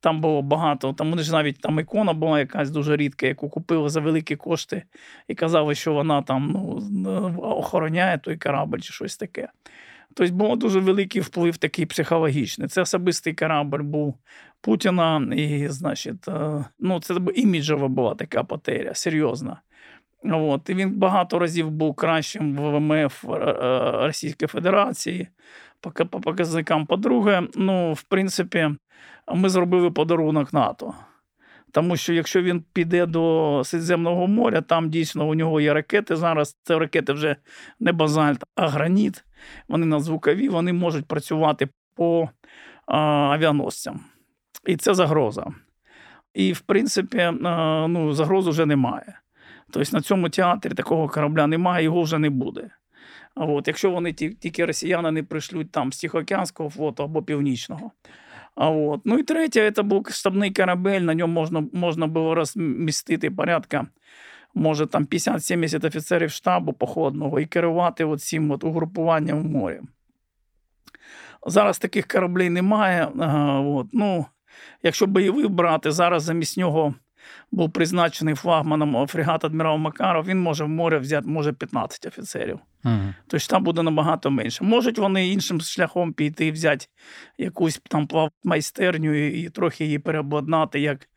Там 0.00 0.20
було 0.20 0.42
багато. 0.42 0.92
Там 0.92 1.10
вони 1.10 1.22
ж 1.22 1.32
навіть 1.32 1.60
там 1.60 1.80
ікона 1.80 2.12
була 2.12 2.38
якась 2.38 2.70
дуже 2.70 2.96
рідка, 2.96 3.26
яку 3.26 3.48
купили 3.48 3.88
за 3.88 4.00
великі 4.00 4.36
кошти, 4.36 4.82
і 5.28 5.34
казали, 5.34 5.74
що 5.74 5.92
вона 5.92 6.22
там 6.22 6.50
ну, 6.90 7.36
охороняє 7.42 8.18
той 8.18 8.36
корабль 8.36 8.78
чи 8.78 8.92
щось 8.92 9.16
таке. 9.16 9.48
Тобто 10.14 10.34
був 10.34 10.56
дуже 10.56 10.80
великий 10.80 11.20
вплив 11.20 11.56
такий 11.56 11.86
психологічний. 11.86 12.68
Це 12.68 12.80
особистий 12.80 13.34
корабль 13.34 13.82
був 13.82 14.18
Путіна, 14.60 15.28
і, 15.36 15.68
значить, 15.68 16.28
е, 16.28 16.64
ну, 16.78 17.00
це 17.00 17.14
іміджева 17.34 17.88
була 17.88 18.14
така 18.14 18.44
потеря, 18.44 18.94
серйозна. 18.94 19.60
От. 20.24 20.70
І 20.70 20.74
він 20.74 20.90
багато 20.90 21.38
разів 21.38 21.70
був 21.70 21.94
кращим 21.94 22.56
в 22.56 22.78
ВМФ 22.78 23.24
е, 23.24 23.28
е, 23.28 23.90
Російської 24.06 24.48
Федерації. 24.48 25.28
По 25.80 26.20
показникам, 26.20 26.86
по-друге, 26.86 27.42
ну, 27.54 27.92
в 27.92 28.02
принципі, 28.02 28.70
ми 29.34 29.48
зробили 29.48 29.90
подарунок 29.90 30.52
НАТО. 30.52 30.94
Тому 31.72 31.96
що 31.96 32.12
якщо 32.12 32.42
він 32.42 32.64
піде 32.72 33.06
до 33.06 33.62
Середземного 33.64 34.26
моря, 34.26 34.60
там 34.60 34.90
дійсно 34.90 35.28
у 35.28 35.34
нього 35.34 35.60
є 35.60 35.74
ракети. 35.74 36.16
Зараз 36.16 36.56
це 36.62 36.78
ракети 36.78 37.12
вже 37.12 37.36
не 37.80 37.92
базальт, 37.92 38.44
а 38.54 38.68
граніт. 38.68 39.24
Вони 39.68 39.86
надзвукові, 39.86 40.48
вони 40.48 40.72
можуть 40.72 41.06
працювати 41.06 41.68
по 41.94 42.28
а, 42.86 42.98
авіаносцям. 43.06 44.00
І 44.66 44.76
це 44.76 44.94
загроза. 44.94 45.46
І, 46.34 46.52
в 46.52 46.60
принципі, 46.60 47.18
а, 47.44 47.86
ну, 47.88 48.12
загроз 48.12 48.48
вже 48.48 48.66
немає. 48.66 49.20
Тобто 49.70 49.96
на 49.96 50.02
цьому 50.02 50.28
театрі 50.28 50.70
такого 50.70 51.08
корабля 51.08 51.46
немає, 51.46 51.84
його 51.84 52.02
вже 52.02 52.18
не 52.18 52.30
буде. 52.30 52.70
От, 53.34 53.68
Якщо 53.68 53.90
вони 53.90 54.12
тільки 54.12 54.64
росіяни 54.64 55.10
не 55.10 55.22
прийшлють 55.22 55.72
там 55.72 55.92
з 55.92 56.00
Тихоокеанського 56.00 56.70
флоту 56.70 57.02
або 57.02 57.22
Північного. 57.22 57.90
А 58.56 58.70
от. 58.70 59.00
Ну 59.04 59.18
і 59.18 59.22
третє, 59.22 59.70
це 59.70 59.82
був 59.82 60.08
штабний 60.10 60.50
корабель, 60.50 61.00
на 61.00 61.14
ньому 61.14 61.32
можна 61.32 61.64
можна 61.72 62.06
було 62.06 62.34
розмістити 62.34 63.30
порядка, 63.30 63.86
може 64.54 64.86
там 64.86 65.04
50-70 65.04 65.86
офіцерів 65.86 66.30
штабу 66.30 66.72
походного 66.72 67.40
і 67.40 67.46
керувати 67.46 68.16
цим 68.16 68.50
угрупуванням 68.62 69.42
в 69.42 69.44
морі. 69.44 69.80
Зараз 71.46 71.78
таких 71.78 72.06
кораблів 72.06 72.50
немає. 72.50 73.08
От. 73.64 73.86
Ну, 73.92 74.26
Якщо 74.82 75.06
бойовий 75.06 75.48
брати, 75.48 75.90
зараз 75.90 76.22
замість 76.22 76.58
нього 76.58 76.94
був 77.52 77.72
призначений 77.72 78.34
флагманом 78.34 79.06
фрегат 79.06 79.44
адмірал 79.44 79.76
Макаров, 79.76 80.26
він 80.26 80.40
може 80.40 80.64
в 80.64 80.68
море 80.68 80.98
взяти 80.98 81.28
може 81.28 81.52
15 81.52 82.06
офіцерів. 82.06 82.58
Угу. 82.84 82.94
Тобто 83.26 83.46
там 83.46 83.64
буде 83.64 83.82
набагато 83.82 84.30
менше. 84.30 84.64
Можуть 84.64 84.98
вони 84.98 85.28
іншим 85.28 85.60
шляхом 85.60 86.12
піти 86.12 86.52
взяти 86.52 86.86
якусь 87.38 87.80
там 87.88 88.08
майстерню 88.44 89.14
і, 89.14 89.40
і 89.40 89.48
трохи 89.48 89.84
її 89.84 89.98
переобладнати 89.98 90.80
як 90.80 91.08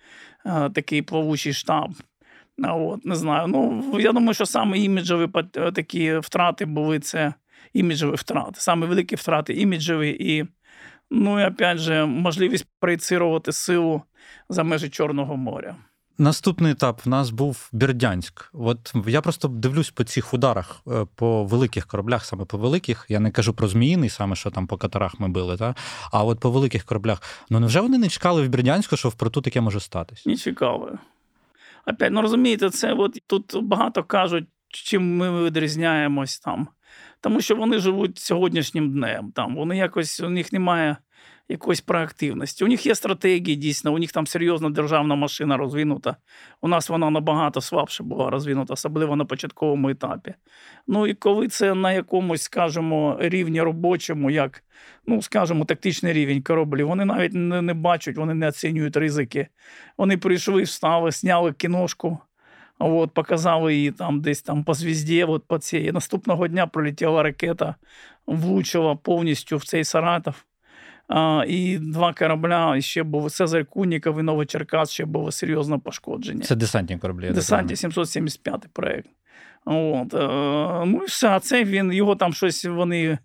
е, 0.45 0.69
такий 0.69 1.01
плавучий 1.01 1.53
штаб. 1.53 1.91
От, 2.63 3.05
Не 3.05 3.15
знаю. 3.15 3.47
Ну, 3.47 3.83
Я 3.99 4.11
думаю, 4.11 4.33
що 4.33 4.45
саме 4.45 4.79
іміджові 4.79 5.27
такі 5.73 6.17
втрати 6.17 6.65
були 6.65 6.99
це 6.99 7.33
іміджові 7.73 8.15
втрати. 8.15 8.53
Саме 8.53 8.87
великі 8.87 9.15
втрати 9.15 9.53
іміджові 9.53 10.17
і, 10.19 10.45
ну 11.11 11.41
і 11.41 11.45
опять 11.45 11.77
же, 11.77 12.05
можливість 12.05 12.67
проєцирувати 12.79 13.51
силу 13.51 14.01
за 14.49 14.63
межі 14.63 14.89
Чорного 14.89 15.37
моря. 15.37 15.75
Наступний 16.21 16.71
етап 16.71 17.05
в 17.05 17.09
нас 17.09 17.29
був 17.29 17.69
Бердянськ. 17.71 18.49
От 18.53 18.93
я 19.07 19.21
просто 19.21 19.47
дивлюсь 19.47 19.89
по 19.89 20.03
цих 20.03 20.33
ударах 20.33 20.81
е, 20.87 21.05
по 21.15 21.43
великих 21.43 21.87
кораблях, 21.87 22.25
саме 22.25 22.45
по 22.45 22.57
великих. 22.57 23.05
Я 23.09 23.19
не 23.19 23.31
кажу 23.31 23.53
про 23.53 23.67
Зміїний, 23.67 24.09
саме 24.09 24.35
що 24.35 24.51
там 24.51 24.67
по 24.67 24.77
катерах 24.77 25.19
ми 25.19 25.27
били, 25.27 25.57
та? 25.57 25.75
а 26.11 26.23
от 26.23 26.39
по 26.39 26.51
великих 26.51 26.83
кораблях. 26.83 27.21
Ну 27.49 27.59
невже 27.59 27.81
вони 27.81 27.97
не 27.97 28.09
чекали 28.09 28.43
в 28.43 28.49
Бердянську, 28.49 28.97
що 28.97 29.09
в 29.09 29.13
порту 29.13 29.41
таке 29.41 29.61
може 29.61 29.79
статись? 29.79 30.25
Не 30.25 30.35
чекали. 30.35 30.97
Опять, 31.87 32.11
ну 32.11 32.21
розумієте, 32.21 32.69
це 32.69 32.93
от 32.93 33.19
тут 33.27 33.55
багато 33.63 34.03
кажуть, 34.03 34.47
чим 34.69 35.17
ми 35.17 35.45
відрізняємось 35.45 36.39
там. 36.39 36.67
Тому 37.21 37.41
що 37.41 37.55
вони 37.55 37.79
живуть 37.79 38.17
сьогоднішнім 38.17 38.91
днем. 38.91 39.31
Там 39.35 39.55
Вони 39.55 39.77
якось 39.77 40.19
у 40.19 40.29
них 40.29 40.53
немає 40.53 40.97
якоїсь 41.49 41.81
проактивності. 41.81 42.63
У 42.63 42.67
них 42.67 42.85
є 42.85 42.95
стратегії, 42.95 43.55
дійсно, 43.55 43.93
у 43.93 43.99
них 43.99 44.11
там 44.11 44.27
серйозна 44.27 44.69
державна 44.69 45.15
машина 45.15 45.57
розвинута. 45.57 46.15
У 46.61 46.67
нас 46.67 46.89
вона 46.89 47.09
набагато 47.09 47.61
слабше 47.61 48.03
була 48.03 48.29
розвинута, 48.29 48.73
особливо 48.73 49.15
на 49.15 49.25
початковому 49.25 49.89
етапі. 49.89 50.33
Ну 50.87 51.07
і 51.07 51.13
коли 51.13 51.47
це 51.47 51.73
на 51.73 51.93
якомусь, 51.93 52.41
скажімо, 52.41 53.17
рівні 53.19 53.61
робочому, 53.61 54.31
як, 54.31 54.63
ну, 55.07 55.21
скажімо, 55.21 55.65
тактичний 55.65 56.13
рівень 56.13 56.41
кораблів, 56.41 56.87
вони 56.87 57.05
навіть 57.05 57.33
не, 57.33 57.61
не 57.61 57.73
бачать, 57.73 58.17
вони 58.17 58.33
не 58.33 58.47
оцінюють 58.47 58.97
ризики. 58.97 59.47
Вони 59.97 60.17
прийшли, 60.17 60.63
встали, 60.63 61.11
сняли 61.11 61.53
кіношку. 61.53 62.19
От, 62.81 63.13
показали 63.13 63.75
її 63.75 63.91
там 63.91 64.21
десь 64.21 64.41
там 64.41 64.63
по 64.63 64.73
звізді, 64.73 65.23
от 65.23 65.43
по 65.47 65.57
цій. 65.57 65.77
І 65.77 65.91
наступного 65.91 66.47
дня 66.47 66.67
пролетіла 66.67 67.23
ракета, 67.23 67.75
влучила 68.25 68.95
повністю 68.95 69.57
в 69.57 69.65
цей 69.65 69.83
Саратов. 69.83 70.45
А, 71.09 71.43
І 71.47 71.77
два 71.77 72.13
корабля, 72.13 72.75
і 72.77 72.81
ще 72.81 73.03
був 73.03 73.31
Цезарь 73.31 73.65
Куніков 73.65 74.19
і 74.19 74.23
Новочеркас, 74.23 74.91
ще 74.91 75.05
було 75.05 75.31
серйозне 75.31 75.77
пошкодження. 75.77 76.41
Це 76.41 76.55
десантні 76.55 76.97
кораблі. 76.97 77.31
Десантні 77.31 77.75
775 77.75 78.67
проєкт. 78.73 79.09
От, 79.65 80.13
е, 80.13 80.85
ну 80.85 81.03
і 81.03 81.05
все, 81.05 81.29
а 81.29 81.39
це 81.39 81.63
він, 81.63 81.93
його 81.93 82.15
там 82.15 82.33
щось 82.33 82.65
вони 82.65 83.17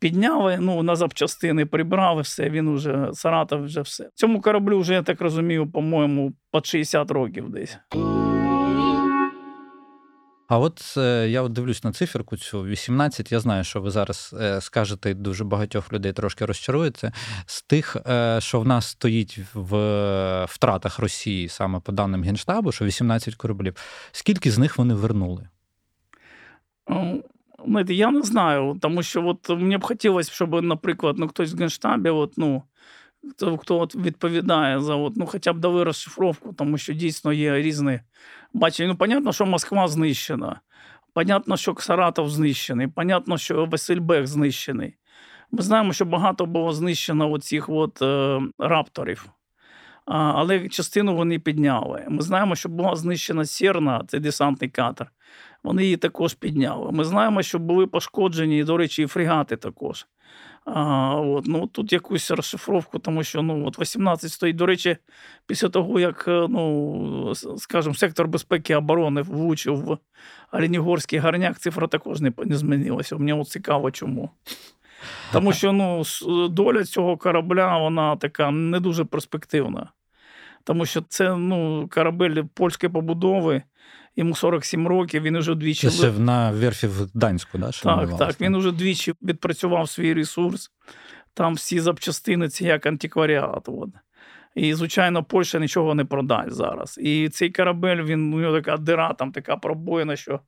підняли, 0.00 0.58
ну, 0.60 0.82
на 0.82 0.96
запчастини 0.96 1.66
прибрали, 1.66 2.22
все, 2.22 2.50
він 2.50 2.68
уже, 2.68 3.08
Саратов 3.12 3.64
вже 3.64 3.80
все. 3.80 4.10
Цьому 4.14 4.40
кораблю 4.40 4.78
вже, 4.78 4.94
я 4.94 5.02
так 5.02 5.20
розумію, 5.20 5.70
по-моєму, 5.70 6.32
під 6.52 6.66
60 6.66 7.10
років 7.10 7.50
десь. 7.50 7.78
А 10.48 10.58
от 10.58 10.94
е, 10.96 11.28
я 11.28 11.42
от 11.42 11.52
дивлюсь 11.52 11.84
на 11.84 11.92
циферку 11.92 12.36
цю 12.36 12.62
18. 12.62 13.32
Я 13.32 13.40
знаю, 13.40 13.64
що 13.64 13.80
ви 13.80 13.90
зараз 13.90 14.34
е, 14.40 14.60
скажете, 14.60 15.14
дуже 15.14 15.44
багатьох 15.44 15.92
людей 15.92 16.12
трошки 16.12 16.46
розчаруєте. 16.46 17.12
З 17.46 17.62
тих, 17.62 17.96
е, 18.06 18.38
що 18.40 18.60
в 18.60 18.66
нас 18.66 18.86
стоїть 18.86 19.38
в 19.54 20.44
втратах 20.48 20.98
Росії, 20.98 21.48
саме 21.48 21.80
по 21.80 21.92
даним 21.92 22.22
Генштабу, 22.22 22.72
що 22.72 22.84
18 22.84 23.34
кораблів. 23.34 23.74
Скільки 24.12 24.50
з 24.50 24.58
них 24.58 24.78
вони 24.78 24.94
вернули? 24.94 25.48
Я 27.88 28.10
не 28.10 28.22
знаю, 28.22 28.78
тому 28.80 29.02
що 29.02 29.26
от 29.26 29.48
мені 29.48 29.76
б 29.76 29.84
хотілося, 29.84 30.32
щоб, 30.32 30.62
наприклад, 30.62 31.18
ну, 31.18 31.28
хтось 31.28 31.52
в 31.52 31.58
Генштабі, 31.58 32.10
от, 32.10 32.32
ну, 32.36 32.62
хто, 33.30 33.58
хто 33.58 33.84
відповідає 33.94 34.80
за 34.80 34.94
от, 34.94 35.16
ну, 35.16 35.26
хоча 35.26 35.52
б 35.52 35.58
дали 35.58 35.84
розшифровку, 35.84 36.52
тому 36.52 36.78
що 36.78 36.92
дійсно 36.92 37.32
є 37.32 37.56
різні 37.56 38.00
бачення. 38.54 38.88
Ну, 38.88 38.96
понятно, 38.96 39.32
що 39.32 39.46
Москва 39.46 39.88
знищена. 39.88 40.60
Понятно, 41.14 41.56
що 41.56 41.74
Саратов 41.78 42.30
знищений, 42.30 42.88
понятно, 42.88 43.38
що 43.38 43.66
Васильбек 43.66 44.26
знищений. 44.26 44.94
Ми 45.50 45.62
знаємо, 45.62 45.92
що 45.92 46.04
багато 46.04 46.46
було 46.46 46.72
знищено 46.72 47.30
оцих 47.30 47.68
от, 47.68 48.02
е, 48.02 48.40
рапторів, 48.58 49.26
а, 50.06 50.16
але 50.18 50.68
частину 50.68 51.16
вони 51.16 51.38
підняли. 51.38 52.04
Ми 52.08 52.22
знаємо, 52.22 52.56
що 52.56 52.68
була 52.68 52.96
знищена 52.96 53.44
Сірна, 53.44 54.04
це 54.08 54.18
десантний 54.18 54.70
катер. 54.70 55.10
Вони 55.64 55.84
її 55.84 55.96
також 55.96 56.34
підняли. 56.34 56.92
Ми 56.92 57.04
знаємо, 57.04 57.42
що 57.42 57.58
були 57.58 57.86
пошкоджені, 57.86 58.64
до 58.64 58.76
речі, 58.76 59.02
і 59.02 59.06
фрегати 59.06 59.56
також. 59.56 60.06
А, 60.64 61.14
от, 61.20 61.46
ну, 61.46 61.66
Тут 61.66 61.92
якусь 61.92 62.30
розшифровку, 62.30 62.98
тому 62.98 63.24
що 63.24 63.42
ну, 63.42 63.66
от 63.66 63.80
18 63.80 64.32
стоїть. 64.32 64.56
До 64.56 64.66
речі, 64.66 64.96
після 65.46 65.68
того, 65.68 66.00
як 66.00 66.24
е, 66.28 66.46
ну, 66.50 67.32
скажімо, 67.34 67.94
сектор 67.94 68.28
безпеки 68.28 68.72
і 68.72 68.76
оборони 68.76 69.22
влучив 69.22 69.76
в 69.76 69.98
Оленігорський 70.52 71.18
гарняк, 71.18 71.58
цифра 71.58 71.86
також 71.86 72.20
не, 72.20 72.32
не 72.44 72.56
змінилася. 72.56 73.16
Мені 73.16 73.32
от 73.32 73.48
цікаво, 73.48 73.90
чому. 73.90 74.30
Тому 75.32 75.52
що 75.52 75.72
ну, 75.72 76.02
доля 76.48 76.84
цього 76.84 77.16
корабля 77.16 77.78
вона 77.78 78.16
така 78.16 78.50
не 78.50 78.80
дуже 78.80 79.04
перспективна. 79.04 79.88
Тому 80.64 80.86
що 80.86 81.02
це 81.08 81.36
ну, 81.36 81.88
корабель 81.94 82.42
польської 82.54 82.92
побудови 82.92 83.62
йому 84.16 84.34
47 84.34 84.88
років, 84.88 85.22
він 85.22 85.36
уже 85.36 85.54
двічі. 85.54 85.90
Це 85.90 86.12
на 86.12 86.50
верфі 86.50 86.86
в 86.86 87.08
Данську, 87.14 87.58
да? 87.58 87.72
Що 87.72 87.84
так, 87.84 88.18
так. 88.18 88.40
Він 88.40 88.54
уже 88.54 88.72
двічі 88.72 89.14
відпрацював 89.22 89.88
свій 89.88 90.14
ресурс. 90.14 90.70
Там 91.34 91.54
всі 91.54 91.80
запчастини 91.80 92.48
це 92.48 92.64
як 92.64 92.86
антикваріат. 92.86 93.68
От. 93.68 93.90
І, 94.54 94.74
звичайно, 94.74 95.24
Польща 95.24 95.58
нічого 95.58 95.94
не 95.94 96.04
продасть 96.04 96.52
зараз. 96.52 96.98
І 97.02 97.28
цей 97.28 97.50
корабель, 97.50 98.02
він 98.02 98.34
у 98.34 98.40
нього 98.40 98.60
така 98.60 98.76
дира, 98.76 99.12
там 99.12 99.32
така 99.32 99.56
пробоїна, 99.56 100.16
що 100.16 100.40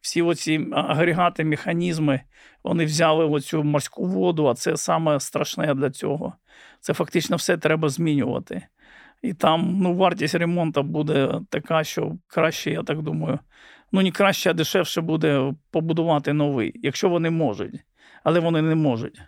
всі 0.00 0.22
оці 0.22 0.68
агрегати, 0.72 1.44
механізми, 1.44 2.20
вони 2.64 2.84
взяли 2.84 3.24
оцю 3.24 3.62
морську 3.62 4.06
воду, 4.06 4.46
а 4.46 4.54
це 4.54 4.76
саме 4.76 5.20
страшне 5.20 5.74
для 5.74 5.90
цього. 5.90 6.32
Це 6.80 6.94
фактично 6.94 7.36
все 7.36 7.56
треба 7.56 7.88
змінювати. 7.88 8.66
І 9.24 9.32
там 9.34 9.78
ну, 9.80 9.94
вартість 9.94 10.34
ремонту 10.34 10.82
буде 10.82 11.40
така, 11.50 11.84
що 11.84 12.12
краще, 12.26 12.70
я 12.70 12.82
так 12.82 13.02
думаю, 13.02 13.38
ну 13.92 14.02
не 14.02 14.10
краще, 14.10 14.50
а 14.50 14.52
дешевше 14.52 15.00
буде 15.00 15.54
побудувати 15.70 16.32
новий, 16.32 16.72
якщо 16.82 17.08
вони 17.08 17.30
можуть, 17.30 17.74
але 18.24 18.40
вони 18.40 18.62
не 18.62 18.74
можуть. 18.74 19.20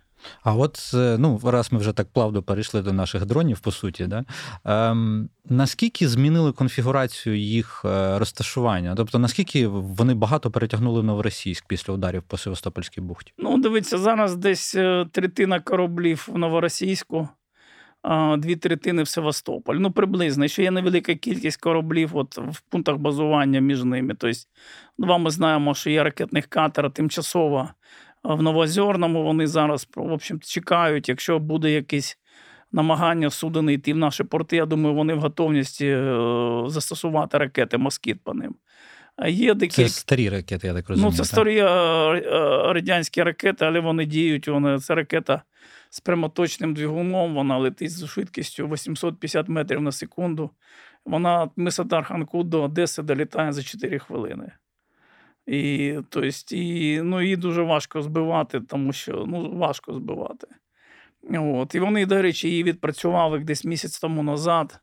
А 0.42 0.54
от 0.54 0.90
ну, 0.94 1.40
раз 1.44 1.72
ми 1.72 1.78
вже 1.78 1.92
так 1.92 2.08
плавно 2.12 2.42
перейшли 2.42 2.82
до 2.82 2.92
наших 2.92 3.26
дронів, 3.26 3.60
по 3.60 3.72
суті, 3.72 4.06
да? 4.06 4.24
ем, 4.64 5.28
наскільки 5.44 6.08
змінили 6.08 6.52
конфігурацію 6.52 7.38
їх 7.38 7.82
е, 7.84 8.18
розташування? 8.18 8.94
Тобто, 8.94 9.18
наскільки 9.18 9.66
вони 9.66 10.14
багато 10.14 10.50
перетягнули 10.50 11.00
в 11.00 11.04
новоросійськ 11.04 11.64
після 11.68 11.92
ударів 11.92 12.22
по 12.22 12.38
Севастопольській 12.38 13.00
бухті? 13.00 13.32
Ну, 13.38 13.58
дивіться, 13.58 13.98
зараз 13.98 14.36
десь 14.36 14.74
е, 14.74 15.06
третина 15.12 15.60
кораблів 15.60 16.28
в 16.32 16.38
новоросійську 16.38 17.28
дві 18.38 18.56
третини 18.56 19.02
в 19.02 19.08
Севастополь. 19.08 19.76
Ну, 19.76 19.90
приблизно. 19.92 20.48
Ще 20.48 20.62
є 20.62 20.70
невелика 20.70 21.14
кількість 21.14 21.60
кораблів 21.60 22.16
от, 22.16 22.38
в 22.38 22.60
пунктах 22.60 22.96
базування 22.96 23.60
між 23.60 23.84
ними. 23.84 24.14
Тобто, 24.18 24.38
два 24.98 25.18
ми 25.18 25.30
знаємо, 25.30 25.74
що 25.74 25.90
є 25.90 26.04
ракетних 26.04 26.46
катер 26.46 26.90
тимчасово 26.90 27.68
в 28.24 28.42
Новозерному. 28.42 29.22
Вони 29.22 29.46
зараз 29.46 29.88
в 29.96 30.12
общем, 30.12 30.40
чекають, 30.40 31.08
якщо 31.08 31.38
буде 31.38 31.70
якесь 31.70 32.18
намагання 32.72 33.30
суден 33.30 33.70
йти 33.70 33.92
в 33.92 33.96
наші 33.96 34.24
порти. 34.24 34.56
Я 34.56 34.66
думаю, 34.66 34.94
вони 34.94 35.14
в 35.14 35.18
готовності 35.18 35.86
е, 35.86 36.64
застосувати 36.66 37.38
ракети 37.38 37.78
москіт 37.78 38.20
по 38.24 38.34
ним. 38.34 38.54
Є 39.24 39.54
деякі... 39.54 39.82
Це 39.82 39.88
старі 39.88 40.28
ракети, 40.28 40.66
я 40.66 40.74
так 40.74 40.88
розумію. 40.88 41.10
Ну, 41.10 41.16
це 41.16 41.24
старі 41.24 41.58
е, 41.58 41.64
е, 41.64 42.72
радянські 42.72 43.22
ракети, 43.22 43.64
але 43.64 43.80
вони 43.80 44.06
діють. 44.06 44.48
Вони, 44.48 44.78
Це 44.78 44.94
ракета 44.94 45.42
з 45.90 46.00
прямоточним 46.00 46.74
двигуном, 46.74 47.34
вона 47.34 47.58
летить 47.58 47.90
з 47.90 48.06
швидкістю 48.06 48.68
850 48.68 49.48
метрів 49.48 49.80
на 49.80 49.92
секунду. 49.92 50.50
Вона 51.04 51.50
Мисадар 51.56 52.04
Ханку 52.04 52.42
до 52.42 52.62
Одеси 52.62 53.02
долітає 53.02 53.52
за 53.52 53.62
4 53.62 53.98
хвилини. 53.98 54.52
І 55.46 55.94
то 56.08 56.22
есть, 56.22 56.52
і, 56.52 57.00
ну, 57.02 57.22
її 57.22 57.36
дуже 57.36 57.62
важко 57.62 58.02
збивати, 58.02 58.60
тому 58.60 58.92
що 58.92 59.24
ну, 59.28 59.50
важко 59.58 59.94
збивати. 59.94 60.46
От. 61.30 61.74
І 61.74 61.80
вони, 61.80 62.06
до 62.06 62.22
речі, 62.22 62.48
її 62.48 62.62
відпрацювали 62.62 63.38
десь 63.38 63.64
місяць 63.64 63.98
тому 63.98 64.22
назад. 64.22 64.80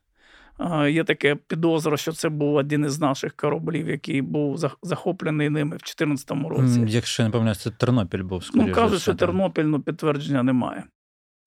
Є 0.90 1.04
таке 1.04 1.34
підозра, 1.34 1.96
що 1.96 2.12
це 2.12 2.28
був 2.28 2.54
один 2.54 2.84
із 2.84 3.00
наших 3.00 3.32
кораблів, 3.32 3.88
який 3.88 4.22
був 4.22 4.58
захоплений 4.82 5.50
ними 5.50 5.76
в 5.76 5.78
2014 5.78 6.30
році. 6.30 6.84
Якщо 6.86 7.22
я 7.22 7.28
не 7.28 7.32
пам'ятаю, 7.32 7.54
це 7.54 7.70
Тернопіль 7.70 8.22
був 8.22 8.44
скоріше. 8.44 8.68
Ну, 8.68 8.74
кажуть, 8.74 9.00
що 9.00 9.14
Тернопіль 9.14 9.64
ну, 9.64 9.80
підтвердження 9.80 10.42
немає. 10.42 10.84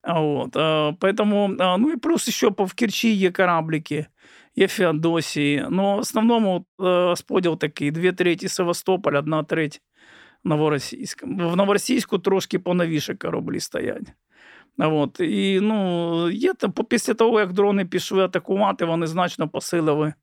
Вот. 0.07 0.55
Поэтому, 0.99 1.47
ну 1.77 1.89
и 1.89 1.97
плюс 1.97 2.27
еще 2.27 2.49
в 2.57 2.73
Керчи 2.73 3.09
є 3.09 3.31
кораблики, 3.31 4.05
є 4.55 4.67
Феодосії. 4.67 5.65
Но 5.69 5.95
в 5.95 5.99
основному 5.99 6.65
розподіл 6.77 7.57
такий: 7.57 7.91
дві 7.91 8.11
треті 8.11 8.47
Севастополь, 8.47 9.13
одна 9.13 9.43
треть 9.43 9.81
Новоросійська. 10.43 11.25
В 11.25 11.55
Новоросійську 11.55 12.19
трошки 12.19 12.59
поновіше 12.59 13.15
кораблі 13.15 13.59
стоять. 13.59 14.13
От. 14.77 15.19
І 15.19 15.59
ну, 15.61 16.29
є, 16.31 16.53
Після 16.89 17.13
того, 17.13 17.39
як 17.39 17.53
дрони 17.53 17.85
пішли 17.85 18.23
атакувати, 18.23 18.85
вони 18.85 19.07
значно 19.07 19.49
посилили 19.49 20.13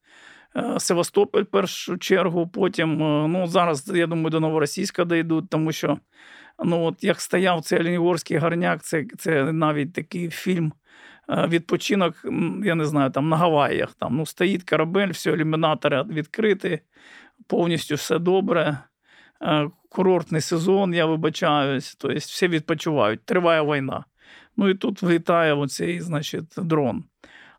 е, 0.57 0.81
Севастополь 0.81 1.43
в 1.43 1.47
першу 1.47 1.99
чергу. 1.99 2.49
Потім, 2.49 3.03
е, 3.03 3.29
ну, 3.29 3.47
зараз, 3.47 3.93
я 3.95 4.07
думаю, 4.07 4.31
до 4.31 4.41
Новоросійська 4.41 5.05
дійдуть, 5.05 5.51
тому 5.51 5.73
що 5.73 5.99
ну, 6.65 6.85
от, 6.85 7.05
як 7.05 7.21
стояв 7.21 7.63
цей 7.63 7.81
Оленігорський 7.81 8.37
гарняк, 8.37 8.83
це 8.83 9.05
це 9.19 9.53
навіть 9.53 9.93
такий 9.93 10.31
фільм. 10.31 10.73
Е, 11.29 11.47
відпочинок, 11.47 12.15
я 12.65 12.75
не 12.75 12.85
знаю, 12.85 13.11
там 13.11 13.29
на 13.29 13.37
Гаваях. 13.37 13.95
Там, 13.95 14.17
ну, 14.17 14.27
Стоїть 14.27 14.71
корабель, 14.71 15.09
всі 15.09 15.31
ілюмінатори 15.31 16.03
відкриті, 16.03 16.81
повністю 17.47 17.95
все 17.95 18.19
добре. 18.19 18.79
Курортний 19.89 20.41
сезон, 20.41 20.95
я 20.95 21.07
вибачаюсь, 21.07 21.95
тобто 21.95 22.19
всі 22.19 22.49
відпочивають. 22.49 23.25
Триває 23.25 23.63
війна. 23.63 24.05
Ну 24.57 24.69
і 24.69 24.75
тут 24.75 25.03
влітає 25.03 25.55
оцей, 25.55 26.01
значить, 26.01 26.55
дрон. 26.57 27.05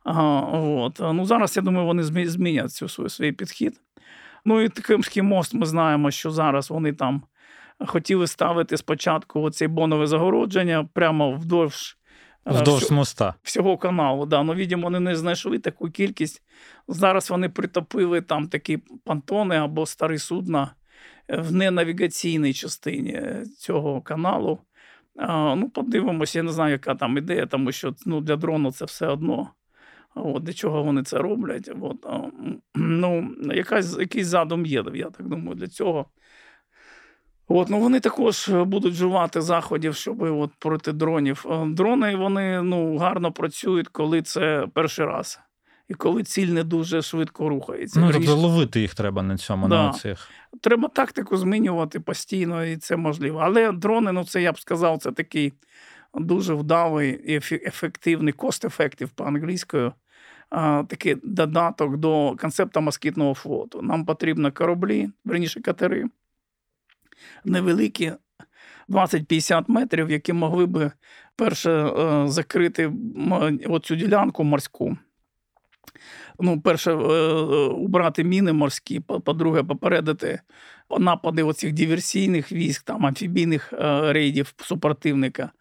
Ага, 0.03 0.39
от. 0.57 0.99
Ну, 0.99 1.25
Зараз, 1.25 1.57
я 1.57 1.63
думаю, 1.63 1.85
вони 1.85 2.03
змінять 2.03 2.71
цю 2.71 2.89
свій, 2.89 3.09
свій 3.09 3.31
підхід. 3.31 3.81
Ну 4.45 4.61
і 4.61 4.69
Кримський 4.69 5.23
мост 5.23 5.53
ми 5.53 5.65
знаємо, 5.65 6.11
що 6.11 6.31
зараз 6.31 6.69
вони 6.69 6.93
там 6.93 7.23
хотіли 7.79 8.27
ставити 8.27 8.77
спочатку 8.77 9.41
оцей 9.41 9.67
бонове 9.67 10.07
загородження 10.07 10.89
прямо 10.93 11.31
вдовж 11.31 11.97
Вздовж 12.45 12.91
моста. 12.91 13.33
Всього 13.43 13.77
каналу. 13.77 14.25
Да. 14.25 14.43
Ну, 14.43 14.53
відомо, 14.53 14.83
вони 14.83 14.99
не 14.99 15.15
знайшли 15.15 15.59
таку 15.59 15.89
кількість. 15.89 16.41
Зараз 16.87 17.29
вони 17.29 17.49
притопили 17.49 18.21
там 18.21 18.47
такі 18.47 18.77
понтони 19.03 19.55
або 19.55 19.85
старі 19.85 20.17
судна 20.17 20.71
в 21.29 21.51
ненавігаційній 21.51 22.53
частині 22.53 23.21
цього 23.59 24.01
каналу. 24.01 24.59
Ну, 25.55 25.69
подивимося, 25.69 26.39
я 26.39 26.43
не 26.43 26.51
знаю, 26.51 26.71
яка 26.71 26.95
там 26.95 27.17
ідея, 27.17 27.45
тому 27.45 27.71
що 27.71 27.95
ну, 28.05 28.21
для 28.21 28.35
дрону 28.35 28.71
це 28.71 28.85
все 28.85 29.07
одно. 29.07 29.49
От, 30.15 30.43
Для 30.43 30.53
чого 30.53 30.83
вони 30.83 31.03
це 31.03 31.17
роблять? 31.17 31.71
От, 31.81 32.05
ну, 32.75 33.35
якась, 33.53 33.99
Якийсь 33.99 34.27
задум 34.27 34.65
є, 34.65 34.83
я 34.93 35.09
так 35.09 35.27
думаю, 35.27 35.55
для 35.55 35.67
цього. 35.67 36.05
От, 37.47 37.69
ну 37.69 37.79
Вони 37.79 37.99
також 37.99 38.49
будуть 38.49 38.93
вживати 38.93 39.41
заходів, 39.41 39.95
щоб 39.95 40.21
от, 40.21 40.51
проти 40.59 40.93
дронів. 40.93 41.45
Дрони 41.65 42.15
вони 42.15 42.61
ну, 42.61 42.97
гарно 42.97 43.31
працюють, 43.31 43.87
коли 43.87 44.21
це 44.21 44.67
перший 44.73 45.05
раз. 45.05 45.39
І 45.89 45.93
коли 45.93 46.23
ціль 46.23 46.47
не 46.47 46.63
дуже 46.63 47.01
швидко 47.01 47.49
рухається. 47.49 47.99
Ну, 47.99 48.11
тобто 48.13 48.35
ловити 48.35 48.81
їх 48.81 48.95
треба 48.95 49.23
на 49.23 49.37
цьому. 49.37 49.67
Да. 49.67 49.83
на 49.83 49.93
цих. 49.93 50.29
Треба 50.61 50.87
тактику 50.87 51.37
змінювати 51.37 51.99
постійно, 51.99 52.65
і 52.65 52.77
це 52.77 52.95
можливо. 52.95 53.39
Але 53.39 53.71
дрони, 53.71 54.11
ну 54.11 54.25
це 54.25 54.41
я 54.41 54.51
б 54.51 54.59
сказав, 54.59 54.97
це 54.97 55.11
такий 55.11 55.53
дуже 56.13 56.53
вдалий 56.53 57.11
і 57.11 57.35
ефективний 57.51 58.33
кост-ефектив 58.33 59.09
по-англійською 59.09 59.93
такий 60.87 61.15
додаток 61.23 61.97
до 61.97 62.35
концепту 62.41 62.81
москітного 62.81 63.33
флоту. 63.33 63.81
Нам 63.81 64.05
потрібні 64.05 64.51
кораблі, 64.51 65.09
верніше 65.25 65.61
катери, 65.61 66.05
невеликі. 67.45 68.13
20-50 68.89 69.63
метрів, 69.67 70.11
які 70.11 70.33
могли 70.33 70.65
би 70.65 70.91
перше 71.35 71.71
е, 71.71 72.27
закрити 72.27 72.91
оцю 73.67 73.95
ділянку 73.95 74.43
морську. 74.43 74.97
Ну, 76.39 76.61
перше, 76.61 76.91
е, 76.91 76.95
убрати 77.67 78.23
міни 78.23 78.53
морські, 78.53 78.99
по-друге, 78.99 79.63
попередити 79.63 80.39
напади 80.99 81.43
оцих 81.43 81.73
диверсійних 81.73 82.51
військ, 82.51 82.83
там 82.83 83.05
амфібійних 83.05 83.73
е, 83.73 84.13
рейдів 84.13 84.53
супротивника. 84.57 85.51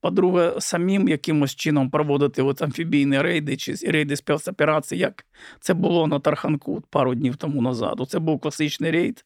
По-друге, 0.00 0.52
самим 0.58 1.08
якимось 1.08 1.54
чином 1.54 1.90
проводити 1.90 2.42
от 2.42 2.62
амфібійні 2.62 3.20
рейди 3.20 3.56
чи 3.56 3.74
рейди 3.74 4.16
спецоперації, 4.16 5.00
як 5.00 5.26
це 5.60 5.74
було 5.74 6.06
на 6.06 6.20
Тарханку 6.20 6.82
пару 6.90 7.14
днів 7.14 7.36
тому 7.36 7.62
назад. 7.62 8.06
Це 8.08 8.18
був 8.18 8.40
класичний 8.40 8.90
рейд. 8.90 9.24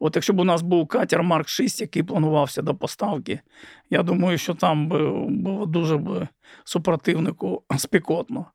От 0.00 0.16
якщо 0.16 0.32
б 0.32 0.40
у 0.40 0.44
нас 0.44 0.62
був 0.62 0.86
катер 0.86 1.22
Марк 1.22 1.48
6, 1.48 1.80
який 1.80 2.02
планувався 2.02 2.62
до 2.62 2.74
поставки, 2.74 3.40
я 3.90 4.02
думаю, 4.02 4.38
що 4.38 4.54
там 4.54 4.88
було 5.42 5.66
дуже 5.66 5.96
б 5.96 6.28
супротивнику 6.64 7.62
спекотно 7.76 8.46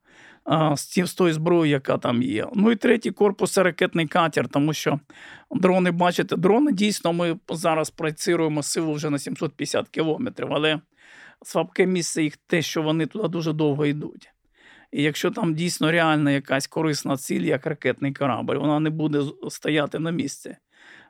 з 0.75 1.05
з 1.05 1.13
тою 1.13 1.33
зброєю, 1.33 1.65
яка 1.65 1.97
там 1.97 2.23
є. 2.23 2.47
Ну 2.55 2.71
і 2.71 2.75
третій 2.75 3.11
корпус 3.11 3.51
це 3.51 3.63
ракетний 3.63 4.07
катер, 4.07 4.47
тому 4.47 4.73
що 4.73 4.99
дрони, 5.51 5.91
бачите, 5.91 6.35
дрони 6.35 6.71
дійсно 6.71 7.13
ми 7.13 7.37
зараз 7.49 7.89
проєцируємо 7.89 8.63
силу 8.63 8.93
вже 8.93 9.09
на 9.09 9.19
750 9.19 9.89
кілометрів, 9.89 10.53
але 10.53 10.79
слабке 11.41 11.85
місце 11.85 12.23
їх 12.23 12.37
те, 12.37 12.61
що 12.61 12.81
вони 12.81 13.05
туди 13.05 13.27
дуже 13.27 13.53
довго 13.53 13.85
йдуть. 13.85 14.29
І 14.91 15.03
якщо 15.03 15.31
там 15.31 15.55
дійсно 15.55 15.91
реальна 15.91 16.31
якась 16.31 16.67
корисна 16.67 17.17
ціль, 17.17 17.41
як 17.41 17.65
ракетний 17.65 18.13
корабль, 18.13 18.55
вона 18.55 18.79
не 18.79 18.89
буде 18.89 19.21
стояти 19.49 19.99
на 19.99 20.11
місці. 20.11 20.55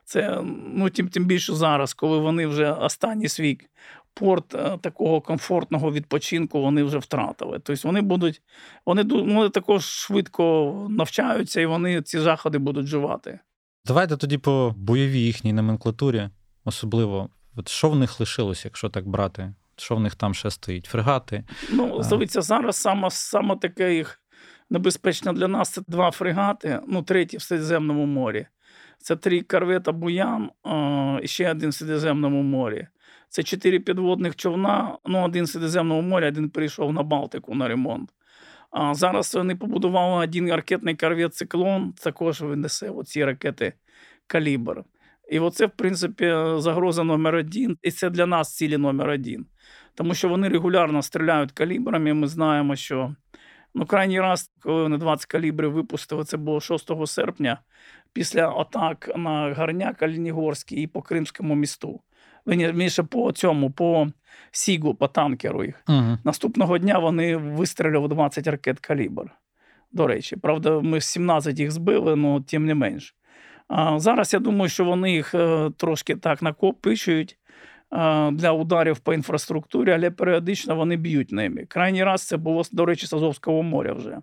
Це 0.04 0.42
ну 0.74 0.90
тим 0.90 1.08
тим 1.08 1.24
більше 1.24 1.54
зараз, 1.54 1.94
коли 1.94 2.18
вони 2.18 2.46
вже 2.46 2.72
останній 2.72 3.28
свій 3.28 3.58
порт 4.14 4.54
е, 4.54 4.78
такого 4.82 5.20
комфортного 5.20 5.92
відпочинку 5.92 6.60
вони 6.60 6.82
вже 6.82 6.98
втратили. 6.98 7.58
Тобто 7.62 7.88
вони 7.88 8.00
будуть, 8.00 8.42
вони 8.86 9.02
вони 9.02 9.48
також 9.48 9.84
швидко 9.84 10.86
навчаються 10.90 11.60
і 11.60 11.66
вони 11.66 12.02
ці 12.02 12.20
заходи 12.20 12.58
будуть 12.58 12.84
вживати. 12.84 13.40
Давайте 13.84 14.16
тоді 14.16 14.38
по 14.38 14.74
бойовій 14.76 15.20
їхній 15.20 15.52
номенклатурі, 15.52 16.28
особливо, 16.64 17.28
от 17.56 17.68
що 17.68 17.90
в 17.90 17.96
них 17.96 18.20
лишилось, 18.20 18.64
якщо 18.64 18.88
так 18.88 19.08
брати 19.08 19.54
що 19.80 19.96
в 19.96 20.00
них 20.00 20.14
там 20.14 20.34
ще 20.34 20.50
стоїть? 20.50 20.86
Фрегати? 20.86 21.44
Ну, 21.72 22.02
дивіться, 22.10 22.42
зараз 22.42 22.76
саме, 22.76 23.10
саме 23.10 23.56
таке 23.56 23.94
їх 23.94 24.20
небезпечно 24.70 25.32
для 25.32 25.48
нас 25.48 25.70
це 25.70 25.82
два 25.88 26.10
фрегати, 26.10 26.80
ну, 26.88 27.02
третій 27.02 27.36
в 27.36 27.42
Середземному 27.42 28.06
морі. 28.06 28.46
Це 28.98 29.16
три 29.16 29.42
корвета 29.42 29.92
Буян 29.92 30.50
і 31.22 31.28
ще 31.28 31.50
один 31.50 31.70
в 31.70 31.74
Середземному 31.74 32.42
морі. 32.42 32.86
Це 33.30 33.42
чотири 33.42 33.80
підводних 33.80 34.36
човна, 34.36 34.98
ну, 35.06 35.24
один 35.24 35.44
в 35.44 35.48
Середземному 35.48 36.02
морі, 36.02 36.26
один 36.26 36.50
прийшов 36.50 36.92
на 36.92 37.02
Балтику 37.02 37.54
на 37.54 37.68
ремонт. 37.68 38.10
А 38.70 38.94
зараз 38.94 39.34
вони 39.34 39.56
побудували 39.56 40.24
один 40.24 40.50
ракетний 40.50 40.96
корвет 40.96 41.34
Циклон, 41.34 41.92
також 41.92 42.40
винесе 42.40 42.90
оці 42.90 43.24
ракети 43.24 43.72
Калібр. 44.26 44.84
І 45.30 45.38
оце, 45.38 45.66
в 45.66 45.70
принципі, 45.70 46.24
загроза 46.56 47.04
номер 47.04 47.34
один. 47.34 47.78
І 47.82 47.90
це 47.90 48.10
для 48.10 48.26
нас 48.26 48.56
цілі 48.56 48.76
номер 48.76 49.08
один 49.08 49.46
тому 49.94 50.14
що 50.14 50.28
вони 50.28 50.48
регулярно 50.48 51.02
стріляють 51.02 51.52
калібрами. 51.52 52.14
Ми 52.14 52.26
знаємо, 52.26 52.76
що 52.76 53.14
ну, 53.74 53.86
крайній 53.86 54.20
раз, 54.20 54.50
коли 54.60 54.82
вони 54.82 54.98
20 54.98 55.26
калібрів 55.26 55.72
випустили, 55.72 56.24
це 56.24 56.36
було 56.36 56.60
6 56.60 56.90
серпня, 57.06 57.60
після 58.12 58.48
атак 58.48 59.10
на 59.16 59.54
Гарняк, 59.54 59.96
Калінігорський 59.96 60.82
і 60.82 60.86
по 60.86 61.02
Кримському 61.02 61.54
місту. 61.54 62.00
Вірніше, 62.46 63.02
по 63.02 63.32
цьому, 63.32 63.70
по 63.70 64.08
Сігу, 64.50 64.94
по 64.94 65.08
танкеру 65.08 65.64
їх. 65.64 65.82
Угу. 65.88 66.18
Наступного 66.24 66.78
дня 66.78 66.98
вони 66.98 67.36
вистрілили 67.36 68.08
20 68.08 68.46
ракет 68.46 68.80
калібр. 68.80 69.30
До 69.92 70.06
речі, 70.06 70.36
правда, 70.36 70.80
ми 70.80 71.00
17 71.00 71.58
їх 71.58 71.70
збили, 71.70 72.12
але 72.12 72.40
тим 72.40 72.66
не 72.66 72.74
менш. 72.74 73.14
А 73.68 73.98
Зараз 73.98 74.32
я 74.34 74.38
думаю, 74.38 74.68
що 74.68 74.84
вони 74.84 75.12
їх 75.12 75.34
е, 75.34 75.70
трошки 75.76 76.16
так 76.16 76.42
накопичують 76.42 77.36
для 78.32 78.52
ударів 78.52 78.98
по 78.98 79.14
інфраструктурі, 79.14 79.92
але 79.92 80.10
періодично 80.10 80.76
вони 80.76 80.96
б'ють 80.96 81.32
ними. 81.32 81.64
Крайній 81.64 82.04
раз 82.04 82.26
це 82.26 82.36
було, 82.36 82.62
до 82.72 82.86
речі, 82.86 83.06
з 83.06 83.12
Азовського 83.12 83.62
моря 83.62 83.92
вже. 83.92 84.18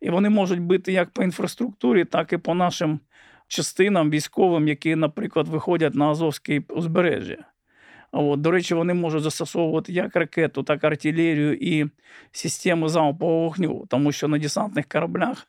І 0.00 0.10
вони 0.10 0.30
можуть 0.30 0.60
бити 0.60 0.92
як 0.92 1.10
по 1.10 1.22
інфраструктурі, 1.22 2.04
так 2.04 2.32
і 2.32 2.38
по 2.38 2.54
нашим 2.54 3.00
частинам 3.48 4.10
військовим, 4.10 4.68
які, 4.68 4.96
наприклад, 4.96 5.48
виходять 5.48 5.94
на 5.94 6.10
Азовське 6.10 6.62
узбережжя. 6.68 7.44
От, 8.12 8.40
До 8.40 8.50
речі, 8.50 8.74
вони 8.74 8.94
можуть 8.94 9.22
застосовувати 9.22 9.92
як 9.92 10.16
ракету, 10.16 10.62
так 10.62 10.84
і 10.84 10.86
артилерію 10.86 11.54
і 11.54 11.86
системи 12.32 12.88
залпового 12.88 13.40
вогню, 13.40 13.86
тому 13.88 14.12
що 14.12 14.28
на 14.28 14.38
десантних 14.38 14.86
кораблях, 14.86 15.48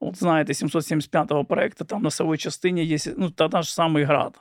от 0.00 0.18
знаєте, 0.18 0.52
775-го 0.52 1.44
проекту, 1.44 1.84
там 1.84 2.02
на 2.02 2.10
своїй 2.10 2.38
частині 2.38 2.84
є 2.84 2.98
ну, 3.16 3.30
та, 3.30 3.62
ж 3.62 3.74
самий 3.74 4.04
град 4.04 4.40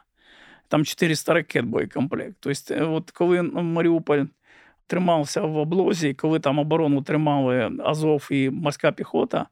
там 0.67 0.85
400 0.85 1.33
ракет 1.33 1.65
боєкомплект. 1.65 2.37
Тобто, 2.39 2.93
от 2.93 3.11
коли 3.11 3.41
Маріуполь 3.41 4.23
тримався 4.87 5.41
в 5.41 5.57
облозі, 5.57 6.13
коли 6.13 6.39
там 6.39 6.59
оборону 6.59 7.01
тримали 7.01 7.71
Азов 7.79 8.27
і 8.31 8.49
морська 8.49 8.91
піхота, 8.91 9.47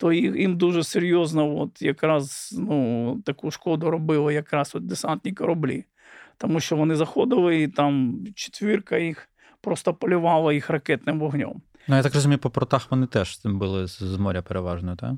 то 0.00 0.12
їм 0.12 0.56
дуже 0.56 0.84
серйозно 0.84 1.58
от 1.58 1.82
якраз 1.82 2.54
ну, 2.58 3.16
таку 3.26 3.50
шкоду 3.50 3.90
робили 3.90 4.34
якраз 4.34 4.72
от 4.74 4.86
десантні 4.86 5.32
кораблі. 5.32 5.84
Тому 6.38 6.60
що 6.60 6.76
вони 6.76 6.96
заходили, 6.96 7.62
і 7.62 7.68
там 7.68 8.18
четвірка 8.34 8.98
їх 8.98 9.28
просто 9.60 9.94
полювала 9.94 10.52
їх 10.52 10.70
ракетним 10.70 11.20
вогнем. 11.20 11.62
Ну, 11.88 11.96
я 11.96 12.02
так 12.02 12.14
розумію, 12.14 12.38
по 12.38 12.50
портах 12.50 12.90
вони 12.90 13.06
теж 13.06 13.40
били 13.44 13.86
з 13.86 14.16
моря 14.16 14.42
переважно, 14.42 14.96
так? 14.96 15.12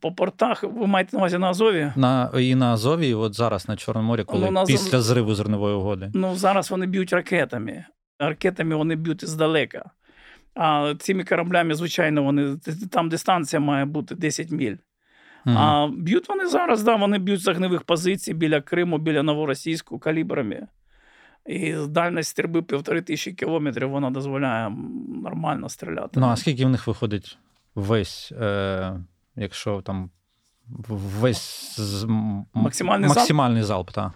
По 0.00 0.12
портах 0.12 0.62
ви 0.62 0.86
маєте 0.86 1.16
на 1.16 1.18
увазі 1.18 1.38
на 1.38 1.50
Азові? 1.50 1.92
На, 1.96 2.30
І 2.38 2.54
на 2.54 2.72
Азові, 2.72 3.08
і 3.08 3.14
от 3.14 3.34
зараз 3.34 3.68
на 3.68 3.76
Чорному 3.76 4.08
морі, 4.08 4.24
коли 4.24 4.50
ну, 4.50 4.64
після 4.64 4.98
Азов... 4.98 5.02
зриву 5.02 5.34
зернової 5.34 5.74
угоди. 5.74 6.10
Ну, 6.14 6.36
зараз 6.36 6.70
вони 6.70 6.86
б'ють 6.86 7.12
ракетами. 7.12 7.84
Ракетами 8.18 8.76
вони 8.76 8.96
б'ють 8.96 9.28
здалека. 9.28 9.90
А 10.54 10.94
цими 10.98 11.24
кораблями, 11.24 11.74
звичайно, 11.74 12.22
вони 12.22 12.56
там 12.90 13.08
дистанція 13.08 13.60
має 13.60 13.84
бути 13.84 14.14
10 14.14 14.50
міль. 14.50 14.76
Mm-hmm. 15.46 15.58
А 15.58 15.88
б'ють 15.88 16.28
вони 16.28 16.46
зараз, 16.48 16.82
да, 16.82 16.96
вони 16.96 17.18
б'ють 17.18 17.40
з 17.40 17.48
огневих 17.48 17.82
позицій 17.82 18.34
біля 18.34 18.60
Криму, 18.60 18.98
біля 18.98 19.22
Новоросійську 19.22 19.98
калібрами. 19.98 20.66
І 21.46 21.74
дальність 21.88 22.30
стрільби 22.30 22.62
півтори 22.62 23.02
тисячі 23.02 23.32
кілометрів 23.32 23.90
вона 23.90 24.10
дозволяє 24.10 24.70
нормально 25.22 25.68
стріляти. 25.68 26.20
Ну, 26.20 26.26
а 26.26 26.36
скільки 26.36 26.66
в 26.66 26.68
них 26.68 26.86
виходить 26.86 27.38
весь, 27.74 28.32
е, 28.32 29.00
якщо 29.36 29.82
там 29.82 30.10
весь 30.88 31.80
з... 31.80 32.04
максимальний, 32.54 33.08
максимальний 33.08 33.62
залп? 33.62 33.90
залп 33.90 33.90
так. 33.90 34.12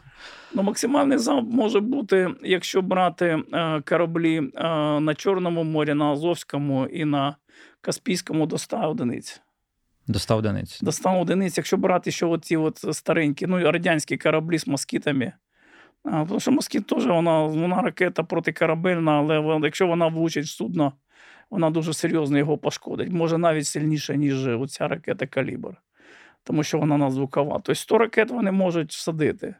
Ну, 0.55 0.63
Максимальний 0.63 1.19
залп 1.19 1.53
може 1.53 1.81
бути, 1.81 2.35
якщо 2.43 2.83
брати 2.83 3.43
е, 3.53 3.81
кораблі 3.81 4.37
е, 4.37 4.63
на 5.01 5.15
Чорному 5.15 5.65
морі, 5.65 5.95
на 5.95 6.05
Азовському 6.05 6.87
і 6.87 7.05
на 7.05 7.37
Каспійському 7.81 8.47
до 8.47 8.59
100 8.59 8.77
одиниць. 8.77 9.43
До 10.07 10.19
100 10.19 10.37
одиниць. 10.37 10.81
До 10.81 10.93
100 10.93 11.21
одиниць, 11.21 11.57
якщо 11.57 11.77
брати 11.77 12.11
ще 12.11 12.27
оці 12.27 12.57
от 12.57 12.95
старенькі, 12.97 13.47
ну 13.47 13.73
радянські 13.73 14.17
кораблі 14.17 14.59
з 14.59 14.67
москітами. 14.67 15.33
Тому 16.05 16.41
що 16.41 16.53
москіт 16.53 16.87
теж 16.87 17.07
вона 17.07 17.43
вона 17.43 17.83
ракета 17.83 18.23
протикорабельна, 18.23 19.13
але 19.13 19.61
якщо 19.63 19.87
вона 19.87 20.07
влучить 20.07 20.45
в 20.45 20.49
судно, 20.49 20.93
вона 21.51 21.71
дуже 21.71 21.95
серйозно 21.95 22.39
його 22.39 22.59
пошкодить. 22.59 23.11
Може 23.11 23.39
навіть 23.39 23.67
сильніше, 23.67 24.17
ніж 24.17 24.49
оця 24.49 24.89
ракета 24.89 25.27
Калібр, 25.27 25.75
тому 26.45 26.63
що 26.63 26.79
вона 26.79 26.97
надзвукова. 26.97 27.53
Тобто 27.53 27.75
100 27.75 27.99
ракет 27.99 28.31
вони 28.31 28.53
можуть 28.53 28.93
всадити. 28.93 29.55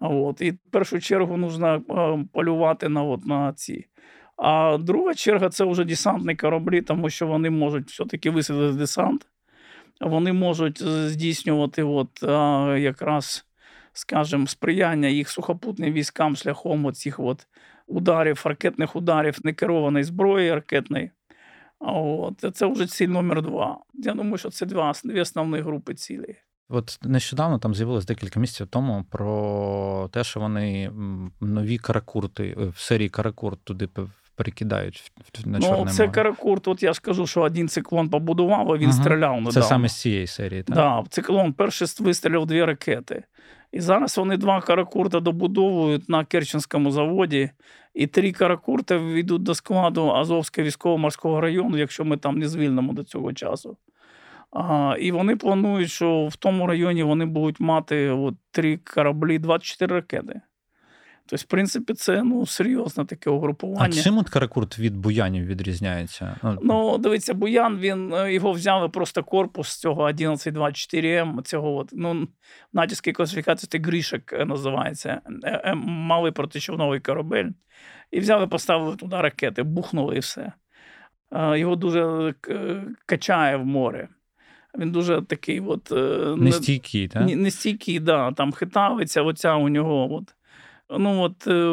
От. 0.00 0.40
І 0.40 0.50
в 0.50 0.58
першу 0.70 1.00
чергу 1.00 1.38
потрібно 1.38 2.24
полювати 2.32 2.88
на 2.88 3.02
от, 3.02 3.26
на 3.26 3.52
ці. 3.52 3.86
А 4.36 4.78
друга 4.80 5.14
черга 5.14 5.48
це 5.48 5.64
вже 5.64 5.84
десантні 5.84 6.36
кораблі, 6.36 6.82
тому 6.82 7.10
що 7.10 7.26
вони 7.26 7.50
можуть 7.50 7.90
все-таки 7.90 8.30
висадити 8.30 8.78
десант. 8.78 9.26
Вони 10.00 10.32
можуть 10.32 10.82
здійснювати 10.82 11.82
от, 11.82 12.22
якраз, 12.82 13.46
скажімо, 13.92 14.46
сприяння 14.46 15.08
їх 15.08 15.30
сухопутним 15.30 15.92
військам 15.92 16.36
шляхом 16.36 16.86
оцих 16.86 17.20
от 17.20 17.46
ударів, 17.86 18.42
ракетних 18.44 18.96
ударів 18.96 19.38
некерованої 19.44 20.04
зброї 20.04 20.54
ракетної. 20.54 21.10
От. 21.78 22.44
Це 22.54 22.66
вже 22.66 22.86
ціль 22.86 23.08
номер 23.08 23.42
два. 23.42 23.78
Я 23.94 24.14
думаю, 24.14 24.38
що 24.38 24.50
це 24.50 24.66
два, 24.66 24.92
дві 25.04 25.20
основні 25.20 25.58
групи 25.58 25.94
цілей. 25.94 26.36
От 26.72 26.98
нещодавно 27.02 27.58
там 27.58 27.74
з'явилось 27.74 28.06
декілька 28.06 28.40
місяців 28.40 28.66
тому 28.66 29.04
про 29.10 30.08
те, 30.12 30.24
що 30.24 30.40
вони 30.40 30.90
нові 31.40 31.78
каракурти 31.78 32.56
е, 32.60 32.64
в 32.64 32.78
серії 32.78 33.08
Каракурт 33.08 33.58
туди 33.64 33.88
перекидають 34.36 35.12
на 35.44 35.58
ну, 35.58 35.66
Чорне 35.66 35.92
це 35.92 36.08
Каракурт. 36.08 36.68
От 36.68 36.82
я 36.82 36.92
ж 36.92 37.00
кажу, 37.00 37.26
що 37.26 37.40
один 37.40 37.68
циклон 37.68 38.08
побудував, 38.08 38.72
а 38.72 38.76
він 38.76 38.88
угу. 38.88 38.98
стріляв 38.98 39.32
недавно. 39.32 39.52
Це 39.52 39.62
саме 39.62 39.88
з 39.88 40.00
цієї 40.00 40.26
серії, 40.26 40.62
так? 40.62 40.76
Да, 40.76 41.04
циклон 41.08 41.52
перший 41.52 41.88
вистрілив 41.98 42.46
дві 42.46 42.64
ракети. 42.64 43.24
І 43.72 43.80
зараз 43.80 44.18
вони 44.18 44.36
два 44.36 44.60
каракурта 44.60 45.20
добудовують 45.20 46.08
на 46.08 46.24
Керченському 46.24 46.90
заводі, 46.90 47.50
і 47.94 48.06
три 48.06 48.32
каракурти 48.32 48.98
війдуть 48.98 49.42
до 49.42 49.54
складу 49.54 50.10
Азовського 50.10 50.66
військово-морського 50.66 51.40
району, 51.40 51.76
якщо 51.76 52.04
ми 52.04 52.16
там 52.16 52.38
не 52.38 52.48
звільнимо 52.48 52.92
до 52.92 53.04
цього 53.04 53.32
часу. 53.32 53.76
А, 54.52 54.96
І 55.00 55.12
вони 55.12 55.36
планують, 55.36 55.90
що 55.90 56.26
в 56.26 56.36
тому 56.36 56.66
районі 56.66 57.02
вони 57.02 57.26
будуть 57.26 57.60
мати 57.60 58.08
от, 58.08 58.34
три 58.50 58.76
кораблі, 58.76 59.38
24 59.38 59.94
ракети. 59.94 60.40
Тобто, 61.30 61.42
в 61.42 61.46
принципі, 61.46 61.94
це 61.94 62.22
ну, 62.22 62.46
серйозне 62.46 63.04
таке 63.04 63.30
угрупування. 63.30 63.98
А 63.98 64.02
чим 64.02 64.18
от 64.18 64.28
Каракурт 64.28 64.78
від 64.78 64.96
буянів 64.96 65.46
відрізняється? 65.46 66.36
Ну, 66.42 66.58
ну 66.62 66.98
дивіться, 66.98 67.34
буян 67.34 67.78
він 67.78 68.14
е, 68.14 68.32
його 68.32 68.52
взяли 68.52 68.88
просто 68.88 69.24
корпус 69.24 69.76
цього 69.76 70.02
1124М, 70.02 71.42
цього 71.42 71.76
от, 71.76 71.90
ну, 71.92 72.28
натівської 72.72 73.14
класифікації 73.14 73.68
це 73.72 73.78
Грішек 73.78 74.32
е, 74.32 74.44
називається, 74.44 75.20
е, 75.44 75.74
малий 75.84 76.32
протичовновий 76.32 77.00
корабель. 77.00 77.48
І 78.10 78.20
взяли, 78.20 78.46
поставили 78.46 78.96
туди 78.96 79.16
ракети, 79.16 79.62
бухнули 79.62 80.16
і 80.16 80.18
все. 80.18 80.52
Його 81.54 81.76
дуже 81.76 82.34
качає 83.06 83.56
в 83.56 83.66
море. 83.66 84.08
Він 84.78 84.92
дуже 84.92 85.22
такий 85.22 85.60
от... 85.60 85.92
Нестійкий, 86.36 87.08
так? 87.08 87.36
Нестійкий, 87.36 88.00
да. 88.00 88.32
Там 88.32 88.52
хитавиться, 88.52 89.22
оця 89.22 89.54
у 89.54 89.68
нього. 89.68 90.14
от 90.14 90.34
ну 90.98 91.22
от 91.22 91.46
е, 91.46 91.68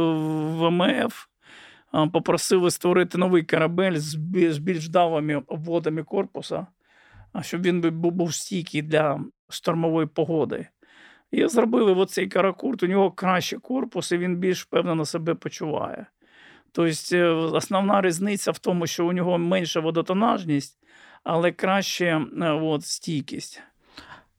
в 0.58 0.72
МФ 0.72 1.26
попросили 2.14 2.72
створити 2.72 3.18
новий 3.18 3.44
корабель 3.44 3.96
з 3.96 4.16
більш 4.60 4.88
вдалими 4.88 5.44
обводами 5.48 6.04
корпуса, 6.04 6.68
щоб 7.42 7.62
він 7.62 7.82
був 7.92 8.34
стійкий 8.34 8.82
для 8.82 9.22
штормової 9.50 10.08
погоди. 10.08 10.68
І 11.32 11.48
зробили 11.48 11.94
оцей 11.94 12.28
каракурт, 12.28 12.84
у 12.84 12.88
нього 12.88 13.12
кращий 13.12 13.60
корпус, 13.60 14.12
і 14.12 14.18
він 14.18 14.36
більш 14.36 14.64
впевнено 14.64 15.06
себе 15.06 15.36
почуває. 15.36 16.06
Тобто, 16.72 17.16
е, 17.16 17.26
основна 17.32 18.02
різниця 18.02 18.52
в 18.52 18.60
тому, 18.60 18.88
що 18.88 19.08
у 19.08 19.14
нього 19.14 19.38
менша 19.38 19.80
водотонажність, 19.80 20.78
але 21.28 21.52
краще 21.52 22.06
е, 22.42 22.52
от, 22.52 22.86
стійкість. 22.86 23.62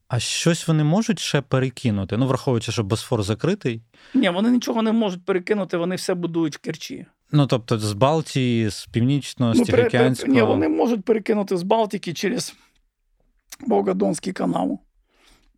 А 0.07 0.19
щось 0.19 0.67
вони 0.67 0.83
можуть 0.83 1.19
ще 1.19 1.41
перекинути? 1.41 2.17
Ну, 2.17 2.27
враховуючи, 2.27 2.71
що 2.71 2.83
Босфор 2.83 3.23
закритий. 3.23 3.81
Ні, 4.13 4.29
вони 4.29 4.51
нічого 4.51 4.81
не 4.81 4.91
можуть 4.91 5.25
перекинути, 5.25 5.77
вони 5.77 5.95
все 5.95 6.13
будують 6.13 6.55
в 6.55 6.59
Керчі. 6.59 7.05
Ну, 7.31 7.47
тобто, 7.47 7.79
з 7.79 7.93
Балтії, 7.93 8.69
з 8.69 8.85
північного, 8.85 9.53
з 9.53 9.61
Тихоокеанського... 9.61 10.33
Ні, 10.33 10.41
вони 10.41 10.69
можуть 10.69 11.05
перекинути 11.05 11.57
з 11.57 11.63
Балтики 11.63 12.13
через 12.13 12.55
Волгодонський 13.59 14.33
канал. 14.33 14.79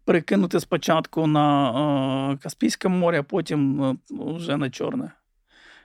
Перекинути 0.05 0.59
спочатку 0.59 1.27
на 1.27 2.31
е, 2.33 2.37
Каспійське 2.37 2.89
море, 2.89 3.19
а 3.19 3.23
потім 3.23 3.83
е, 3.83 3.95
вже 4.09 4.57
на 4.57 4.69
Чорне. 4.69 5.11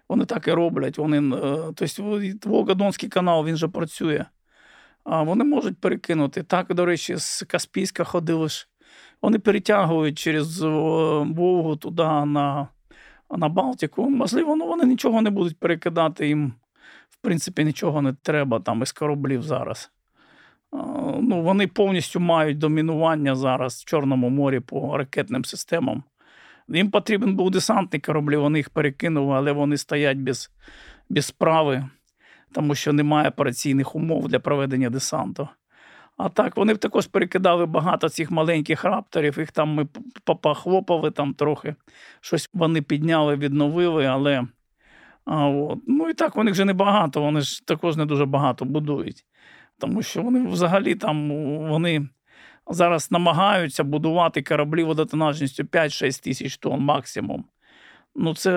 Вони 0.09 0.25
так 0.25 0.49
і 0.49 0.53
роблять. 0.53 0.99
Вони, 0.99 1.37
тобто, 1.75 2.21
Волгодонський 2.45 3.09
канал 3.09 3.47
він 3.47 3.57
же 3.57 3.69
працює 3.69 4.25
вони 5.07 5.45
можуть 5.45 5.81
перекинути. 5.81 6.43
Так, 6.43 6.75
до 6.75 6.85
речі, 6.85 7.17
з 7.17 7.45
Каспійська 7.49 8.05
ходили 8.05 8.49
ж. 8.49 8.69
Вони 9.23 9.39
перетягують 9.39 10.19
через 10.19 10.61
Волгу 10.61 11.77
туди 11.77 12.03
на 12.03 12.69
на 13.31 13.49
Балтику. 13.49 14.11
Можливо, 14.11 14.57
ну 14.57 14.67
вони 14.67 14.85
нічого 14.85 15.23
не 15.23 15.31
будуть 15.31 15.59
перекидати 15.59 16.29
їм, 16.29 16.53
в 17.11 17.17
принципі, 17.17 17.65
нічого 17.65 18.03
не 18.03 18.13
треба 18.13 18.61
там 18.61 18.83
із 18.83 18.93
кораблів 18.93 19.43
зараз. 19.43 19.91
Ну, 21.21 21.43
Вони 21.43 21.67
повністю 21.67 22.21
мають 22.21 22.59
домінування 22.59 23.35
зараз 23.35 23.83
в 23.83 23.85
Чорному 23.85 24.31
морі 24.31 24.61
по 24.61 24.99
ракетним 24.99 25.45
системам. 25.45 26.03
Їм 26.69 26.91
потрібен 26.91 27.37
був 27.37 27.51
десантний 27.51 28.01
кораблі, 28.01 28.37
вони 28.37 28.59
їх 28.59 28.71
перекинули, 28.71 29.35
але 29.37 29.53
вони 29.53 29.77
стоять 29.77 30.19
без, 30.19 30.51
без 31.09 31.27
справи 31.27 31.89
тому 32.53 32.75
що 32.75 32.93
немає 32.93 33.29
операційних 33.29 33.97
умов 33.97 34.29
для 34.29 34.39
проведення 34.39 34.91
десанту. 34.91 35.49
А 36.17 36.29
так, 36.29 36.57
вони 36.57 36.77
також 36.77 37.07
перекидали 37.07 37.67
багато 37.67 38.09
цих 38.09 38.31
маленьких 38.31 38.85
рапторів, 38.85 39.39
їх 39.39 39.53
там 39.53 39.69
ми 39.69 39.87
попахлопали 40.25 41.11
там 41.11 41.35
трохи, 41.35 41.75
щось 42.21 42.51
вони 42.55 42.83
підняли, 42.83 43.37
відновили, 43.37 44.07
але 44.07 44.47
а, 45.25 45.47
от. 45.49 45.79
ну 45.87 46.09
і 46.09 46.15
так, 46.15 46.37
вони 46.37 46.51
вже 46.51 46.65
небагато, 46.65 47.23
вони 47.23 47.41
ж 47.41 47.67
також 47.67 47.97
не 47.97 48.07
дуже 48.07 48.27
багато 48.27 48.65
будують. 48.65 49.25
Тому 49.79 50.03
що 50.03 50.23
вони 50.23 50.47
взагалі 50.47 50.95
там 50.95 51.31
вони 51.69 52.09
зараз 52.71 53.11
намагаються 53.11 53.85
будувати 53.85 54.43
кораблі 54.43 54.85
водотонажністю 54.85 55.63
5-6 55.63 56.25
тисяч 56.25 56.57
тонн 56.57 56.81
максимум. 56.81 57.45
Ну, 58.19 58.35
це 58.35 58.53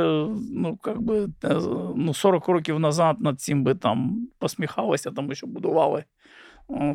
ну, 0.53 0.79
як 0.85 1.01
би, 1.01 1.27
ну, 1.95 2.13
40 2.13 2.47
років 2.47 2.79
назад 2.79 3.21
над 3.21 3.41
цим 3.41 3.63
би 3.63 3.75
там 3.75 4.27
посміхалися, 4.39 5.11
тому 5.11 5.35
що 5.35 5.47
будували 5.47 6.03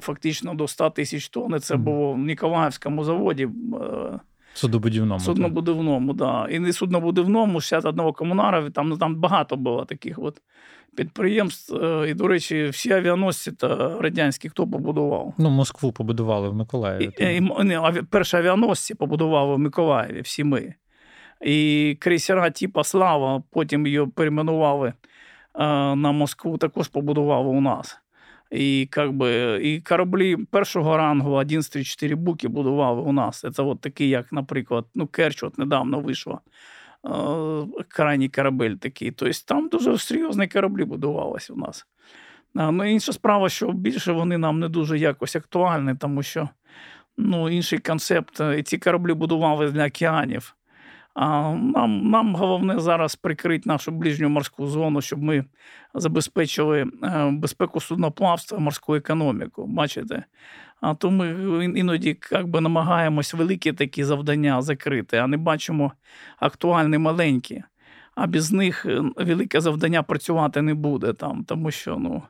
фактично 0.01 0.55
до 0.55 0.69
100 0.69 0.91
тисяч 0.91 1.29
тонн. 1.29 1.61
Це 1.61 1.77
було 1.77 2.13
в 2.13 2.19
Ніколаївському 2.19 3.05
заводі. 3.05 3.45
Е, 3.45 4.21
суднобудівному. 4.55 5.21
Суднобудівному, 5.21 6.15
так. 6.15 6.17
Да. 6.17 6.49
І 6.51 6.59
не 6.59 6.73
суднобудівному, 6.73 7.61
61 7.61 8.13
комунара, 8.13 8.71
там 8.71 8.89
ну, 8.89 8.97
там 8.97 9.15
багато 9.15 9.57
було 9.57 9.85
таких 9.85 10.19
от 10.19 10.43
підприємств. 10.97 11.77
Е, 11.77 12.11
і, 12.11 12.15
до 12.15 12.29
речі, 12.29 12.69
всі 12.69 12.93
авіаносці 12.93 13.53
та 13.53 13.99
радянські 14.01 14.49
хто 14.49 14.67
побудував. 14.67 15.35
Ну, 15.39 15.51
Москву 15.51 15.93
побудували 15.93 16.49
в 16.49 16.55
Миколаєві. 16.55 17.11
І, 17.19 17.25
і, 17.25 17.37
і, 17.99 18.03
Перші 18.11 18.37
авіаносці 18.37 18.95
побудували 18.95 19.55
в 19.55 19.59
Миколаєві, 19.59 20.21
всі 20.21 20.45
ми. 20.45 20.75
І 21.41 21.97
крейсера 22.01 22.51
типа 22.51 22.85
Слава, 22.85 23.43
потім 23.51 23.87
її 23.87 24.07
перейменували 24.07 24.89
е, 24.89 24.95
на 25.95 26.13
Москву, 26.13 26.59
також 26.59 26.89
побудували 26.89 27.49
у 27.49 27.61
нас. 27.61 27.99
І 28.51 28.89
как 28.91 29.13
би, 29.13 29.61
і 29.63 29.81
кораблі 29.81 30.37
першого 30.37 30.97
рангу 30.97 31.31
11-4 31.31 32.17
буки 32.17 32.49
будували 32.49 33.01
у 33.01 33.13
нас. 33.13 33.45
Це 33.53 33.63
от 33.63 33.81
такий, 33.81 34.09
як, 34.09 34.33
наприклад, 34.33 34.85
ну, 34.95 35.07
Керч 35.07 35.43
от 35.43 35.59
недавно 35.59 36.01
вийшла. 36.01 36.41
Е, 37.07 37.67
крайній 37.89 38.29
корабель 38.29 38.75
такий. 38.75 39.11
Тобто 39.11 39.39
там 39.47 39.69
дуже 39.69 39.99
серйозні 39.99 40.49
кораблі 40.49 40.85
будувалися 40.85 41.53
у 41.53 41.57
нас. 41.57 41.87
Ну, 42.55 42.85
Інша 42.85 43.13
справа, 43.13 43.49
що 43.49 43.73
більше 43.73 44.13
вони 44.13 44.39
нам 44.39 44.61
не 44.61 44.69
дуже 44.69 44.99
якось 44.99 45.37
актуальні, 45.37 45.95
тому 45.95 46.23
що 46.23 46.49
ну, 47.17 47.51
інший 47.51 47.79
концепт. 47.79 48.41
І 48.59 48.63
ці 48.63 48.79
кораблі 48.79 49.15
будували 49.15 49.71
для 49.71 49.87
океанів. 49.87 50.57
Нам 51.17 52.11
нам 52.11 52.35
головне 52.35 52.81
зараз 52.81 53.17
прикрити 53.17 53.69
нашу 53.69 53.93
ближню 53.93 54.29
морську 54.29 54.67
зону, 54.67 55.01
щоб 55.01 55.23
ми 55.23 55.45
забезпечили 55.95 56.81
е, 57.03 57.31
безпеку 57.31 57.81
судноплавства, 57.81 58.59
морську 58.59 58.95
економіку. 58.95 59.67
Бачите? 59.67 60.25
А 60.81 60.95
то 60.95 61.11
ми 61.11 61.65
іноді 61.65 62.09
як 62.09 62.47
намагаємось 62.47 63.35
великі 63.35 63.73
такі 63.73 64.05
завдання 64.05 64.63
закрити, 64.63 65.17
а 65.17 65.27
не 65.27 65.37
бачимо 65.37 65.93
актуальні 66.39 66.99
маленькі. 66.99 67.63
А 68.15 68.27
без 68.27 68.53
них 68.53 68.87
е, 68.87 69.03
велике 69.17 69.61
завдання 69.61 70.03
працювати 70.03 70.63
не 70.63 70.75
буде 70.75 71.13
там, 71.13 71.45
тому 71.45 71.71
що 71.71 71.97
ну, 71.97 72.23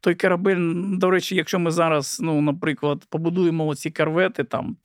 той 0.00 0.14
корабель, 0.14 0.72
до 0.98 1.10
речі, 1.10 1.36
якщо 1.36 1.58
ми 1.58 1.70
зараз, 1.70 2.18
ну, 2.22 2.40
наприклад, 2.40 3.06
побудуємо 3.10 3.66
оці 3.66 3.90
корвети 3.90 4.44
там 4.44 4.76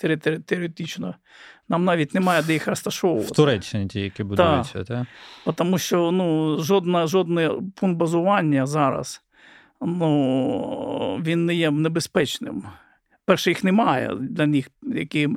теоретично, 0.46 1.16
нам 1.70 1.86
навіть 1.86 2.14
немає 2.14 2.44
де 2.44 2.54
їх 2.54 2.68
розташовувати. 2.68 3.28
В 3.28 3.32
Туреччині 3.32 3.88
ті, 3.88 4.00
які 4.00 4.24
будуються, 4.24 4.84
так? 4.84 5.08
Тому 5.56 5.78
що 5.78 6.12
ну, 6.12 6.58
жодна, 6.64 7.08
жодне 7.08 7.52
пункт 7.76 7.98
базування 7.98 8.66
зараз 8.66 9.22
ну, 9.82 11.22
він 11.26 11.46
не 11.46 11.56
є 11.56 11.72
небезпечним. 11.72 12.64
Перше, 13.26 13.52
їх 13.52 13.64
немає 13.64 14.16
для 14.16 14.46
них, 14.46 14.70
які 14.84 15.28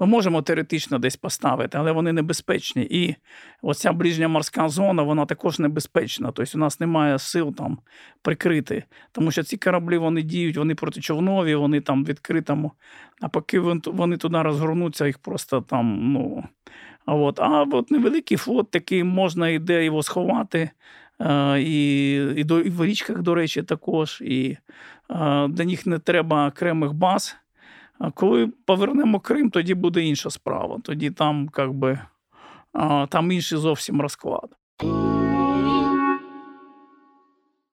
ми 0.00 0.06
можемо 0.06 0.42
теоретично 0.42 0.98
десь 0.98 1.16
поставити, 1.16 1.78
але 1.78 1.92
вони 1.92 2.12
небезпечні. 2.12 2.82
І 2.90 3.16
оця 3.62 3.92
ближня 3.92 4.28
морська 4.28 4.68
зона, 4.68 5.02
вона 5.02 5.26
також 5.26 5.58
небезпечна. 5.58 6.32
Тобто 6.32 6.52
у 6.54 6.58
нас 6.58 6.80
немає 6.80 7.18
сил 7.18 7.54
там 7.54 7.78
прикрити. 8.22 8.84
Тому 9.12 9.30
що 9.30 9.42
ці 9.42 9.56
кораблі 9.56 9.98
вони 9.98 10.22
діють, 10.22 10.56
вони 10.56 10.74
протичовнові, 10.74 11.54
вони 11.54 11.80
там 11.80 12.04
в 12.04 12.06
відкритому. 12.06 12.72
А 13.20 13.28
поки 13.28 13.60
вони 13.86 14.16
туди 14.16 14.42
розгорнуться, 14.42 15.06
їх 15.06 15.18
просто 15.18 15.60
там, 15.60 16.12
ну. 16.12 16.44
А 17.06 17.14
от, 17.14 17.40
а 17.40 17.62
от 17.62 17.90
невеликий 17.90 18.36
флот 18.36 18.70
такий 18.70 19.04
можна 19.04 19.48
іде 19.48 19.84
його 19.84 20.02
сховати. 20.02 20.70
І 21.58 22.12
і, 22.36 22.44
до, 22.44 22.60
і 22.60 22.70
в 22.70 22.84
річках, 22.84 23.22
до 23.22 23.34
речі, 23.34 23.62
також. 23.62 24.20
І 24.20 24.56
для 25.48 25.64
них 25.64 25.86
не 25.86 25.98
треба 25.98 26.48
окремих 26.48 26.92
баз. 26.92 27.36
Коли 28.14 28.46
повернемо 28.66 29.20
Крим, 29.20 29.50
тоді 29.50 29.74
буде 29.74 30.02
інша 30.02 30.30
справа. 30.30 30.78
Тоді 30.84 31.10
там, 31.10 31.50
як 31.58 31.72
би, 31.72 31.98
там 33.08 33.32
інший 33.32 33.58
зовсім 33.58 34.00
розклад. 34.00 34.50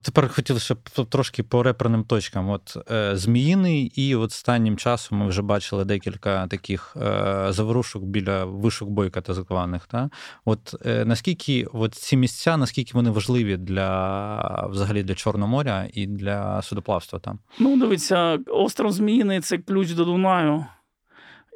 Тепер 0.08 0.28
хотілося 0.28 0.74
б 0.74 0.78
трошки 1.08 1.42
по 1.42 1.62
реперним 1.62 2.04
точкам. 2.04 2.50
От 2.50 2.76
е, 2.90 3.16
Зміїний, 3.16 3.92
і 3.96 4.14
останнім 4.14 4.76
часом 4.76 5.18
ми 5.18 5.28
вже 5.28 5.42
бачили 5.42 5.84
декілька 5.84 6.46
таких 6.46 6.96
е, 6.96 7.46
заворушок 7.48 8.04
біля 8.04 8.44
вишок 8.44 8.88
бойка, 8.88 9.20
так 9.20 9.34
званих. 9.34 9.86
Та? 9.86 10.10
От 10.44 10.74
е, 10.86 11.04
наскільки 11.04 11.66
от 11.72 11.94
ці 11.94 12.16
місця, 12.16 12.56
наскільки 12.56 12.90
вони 12.94 13.10
важливі 13.10 13.56
для 13.56 14.66
взагалі 14.70 15.02
для 15.02 15.14
Чорного 15.14 15.50
моря 15.50 15.88
і 15.92 16.06
для 16.06 16.62
судоплавства 16.62 17.18
там? 17.18 17.38
Ну, 17.58 17.80
дивіться, 17.80 18.38
остров 18.46 18.92
Зміїний 18.92 19.40
це 19.40 19.58
ключ 19.58 19.92
до 19.92 20.04
Дунаю 20.04 20.64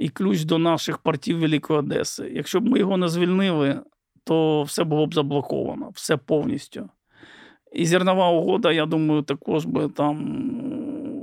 і 0.01 0.09
ключ 0.09 0.45
до 0.45 0.59
наших 0.59 0.99
портів 0.99 1.39
Великої 1.39 1.79
Одеси. 1.79 2.33
Якщо 2.35 2.61
б 2.61 2.69
ми 2.69 2.79
його 2.79 2.97
не 2.97 3.09
звільнили, 3.09 3.81
то 4.25 4.63
все 4.63 4.85
було 4.85 5.07
б 5.07 5.15
заблоковано, 5.15 5.91
все 5.95 6.17
повністю. 6.17 6.89
І 7.75 7.87
зернова 7.87 8.31
угода, 8.31 8.73
я 8.73 8.87
думаю, 8.87 9.23
також 9.23 9.65
би 9.65 9.89
там 9.89 10.41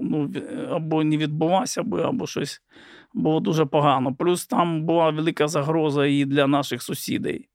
ну, 0.02 0.32
або 0.70 1.04
не 1.04 1.18
відбулася 1.18 1.84
би, 1.84 2.04
або 2.04 2.28
щось 2.28 2.62
було 3.14 3.40
дуже 3.40 3.66
погано. 3.66 4.16
Плюс 4.16 4.48
там 4.48 4.84
була 4.84 5.10
велика 5.10 5.48
загроза 5.48 6.06
і 6.06 6.26
для 6.26 6.48
наших 6.48 6.82
сусідей, 6.82 7.50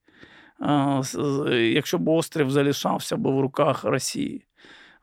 якщо 1.50 1.98
б 1.98 2.08
острів 2.08 2.50
залишався 2.50 3.16
б 3.16 3.28
в 3.28 3.40
руках 3.40 3.84
Росії. 3.84 4.46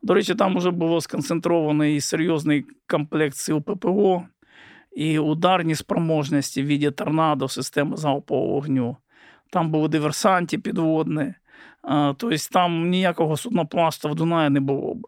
До 0.03 0.13
речі, 0.13 0.35
там 0.35 0.57
вже 0.57 0.71
було 0.71 1.01
сконцентрований 1.01 2.01
серйозний 2.01 2.65
комплект 2.87 3.35
сил 3.35 3.61
ППО 3.61 4.23
і 4.95 5.19
ударні 5.19 5.75
спроможності 5.75 6.63
в 6.63 6.65
віді 6.65 6.91
торнадо, 6.91 7.47
системи 7.47 7.97
залпового 7.97 8.53
вогню. 8.53 8.97
Там 9.49 9.71
були 9.71 9.87
диверсанти 9.87 10.57
підводні. 10.57 11.33
Тобто 12.17 12.35
там 12.51 12.89
ніякого 12.89 13.37
суднопласта 13.37 14.09
в 14.09 14.15
Дунаї 14.15 14.49
не 14.49 14.59
було 14.59 14.93
б. 14.93 15.07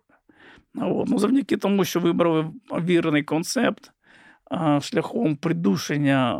От. 0.76 1.10
Ну, 1.10 1.20
Завдяки 1.20 1.58
тому, 1.58 1.86
що 1.86 2.00
вибрали 2.00 2.52
вірний 2.72 3.24
концепт 3.24 3.92
шляхом 4.82 5.36
придушення 5.36 6.40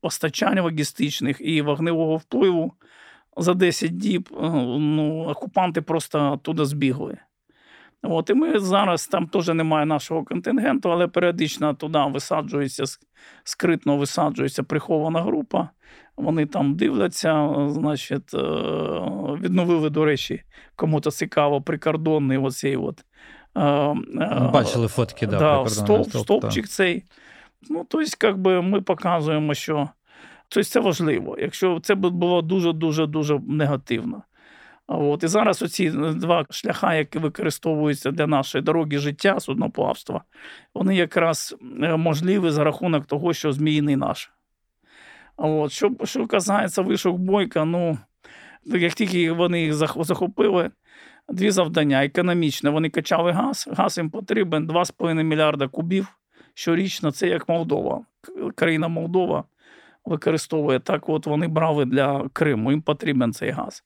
постачань 0.00 0.60
логістичних 0.60 1.36
і 1.40 1.62
вогневого 1.62 2.16
впливу 2.16 2.72
за 3.36 3.54
10 3.54 3.96
діб 3.96 4.28
ну, 4.40 5.24
окупанти 5.24 5.82
просто 5.82 6.40
туди 6.42 6.64
збігли. 6.64 7.18
От, 8.02 8.30
І 8.30 8.34
ми 8.34 8.58
зараз 8.58 9.06
там 9.06 9.26
теж 9.26 9.48
немає 9.48 9.86
нашого 9.86 10.24
контингенту, 10.24 10.92
але 10.92 11.08
періодично 11.08 11.74
туди 11.74 11.98
висаджується, 12.12 12.84
скритно 13.44 13.96
висаджується 13.96 14.62
прихована 14.62 15.22
група. 15.22 15.68
Вони 16.16 16.46
там 16.46 16.74
дивляться, 16.74 17.54
значить, 17.68 18.34
е, 18.34 18.38
відновили, 19.42 19.90
до 19.90 20.04
речі, 20.04 20.42
кому-то 20.76 21.10
цікаво, 21.10 21.62
прикордонний 21.62 22.38
оцей 22.38 22.76
от. 22.76 23.04
Е, 23.56 23.62
е, 23.62 24.50
Бачили 24.52 24.88
фотки, 24.88 25.26
да, 25.26 25.38
да 25.38 25.68
стовп, 25.68 26.08
стовп, 26.08 26.24
стовпчик 26.24 26.64
так. 26.64 26.70
цей. 26.70 27.04
Ну, 27.70 27.86
тобто, 27.88 28.26
як 28.26 28.38
би 28.38 28.62
ми 28.62 28.80
показуємо, 28.80 29.54
що 29.54 29.88
тобто, 30.48 30.70
це 30.70 30.80
важливо. 30.80 31.36
Якщо 31.38 31.80
це 31.80 31.94
було 31.94 32.42
дуже-дуже 32.42 33.06
дуже 33.06 33.40
негативно. 33.48 34.22
От. 34.92 35.24
І 35.24 35.26
зараз 35.26 35.62
оці 35.62 35.90
два 36.14 36.46
шляха, 36.50 36.94
які 36.94 37.18
використовуються 37.18 38.10
для 38.10 38.26
нашої 38.26 38.64
дороги 38.64 38.98
життя, 38.98 39.40
судноплавства, 39.40 40.22
вони 40.74 40.96
якраз 40.96 41.56
можливі 41.80 42.50
за 42.50 42.64
рахунок 42.64 43.06
того, 43.06 43.32
що 43.32 43.52
зміїний 43.52 43.96
наш. 43.96 44.30
От. 45.36 45.72
Що 45.72 45.90
що 46.04 46.26
касається 46.26 46.82
вишок 46.82 47.16
бойка, 47.16 47.64
ну 47.64 47.98
як 48.64 48.92
тільки 48.92 49.32
вони 49.32 49.62
їх 49.62 49.74
захопили, 49.74 50.70
дві 51.28 51.50
завдання: 51.50 52.04
економічне, 52.04 52.70
вони 52.70 52.90
качали 52.90 53.32
газ, 53.32 53.68
газ 53.72 53.98
їм 53.98 54.10
потрібен 54.10 54.68
2,5 54.68 55.22
мільярда 55.22 55.68
кубів 55.68 56.06
щорічно. 56.54 57.10
Це 57.10 57.28
як 57.28 57.48
Молдова. 57.48 58.04
Країна 58.54 58.88
Молдова 58.88 59.44
використовує 60.04 60.80
так, 60.80 61.08
от 61.08 61.26
вони 61.26 61.48
брали 61.48 61.84
для 61.84 62.28
Криму, 62.32 62.70
їм 62.70 62.82
потрібен 62.82 63.32
цей 63.32 63.50
газ. 63.50 63.84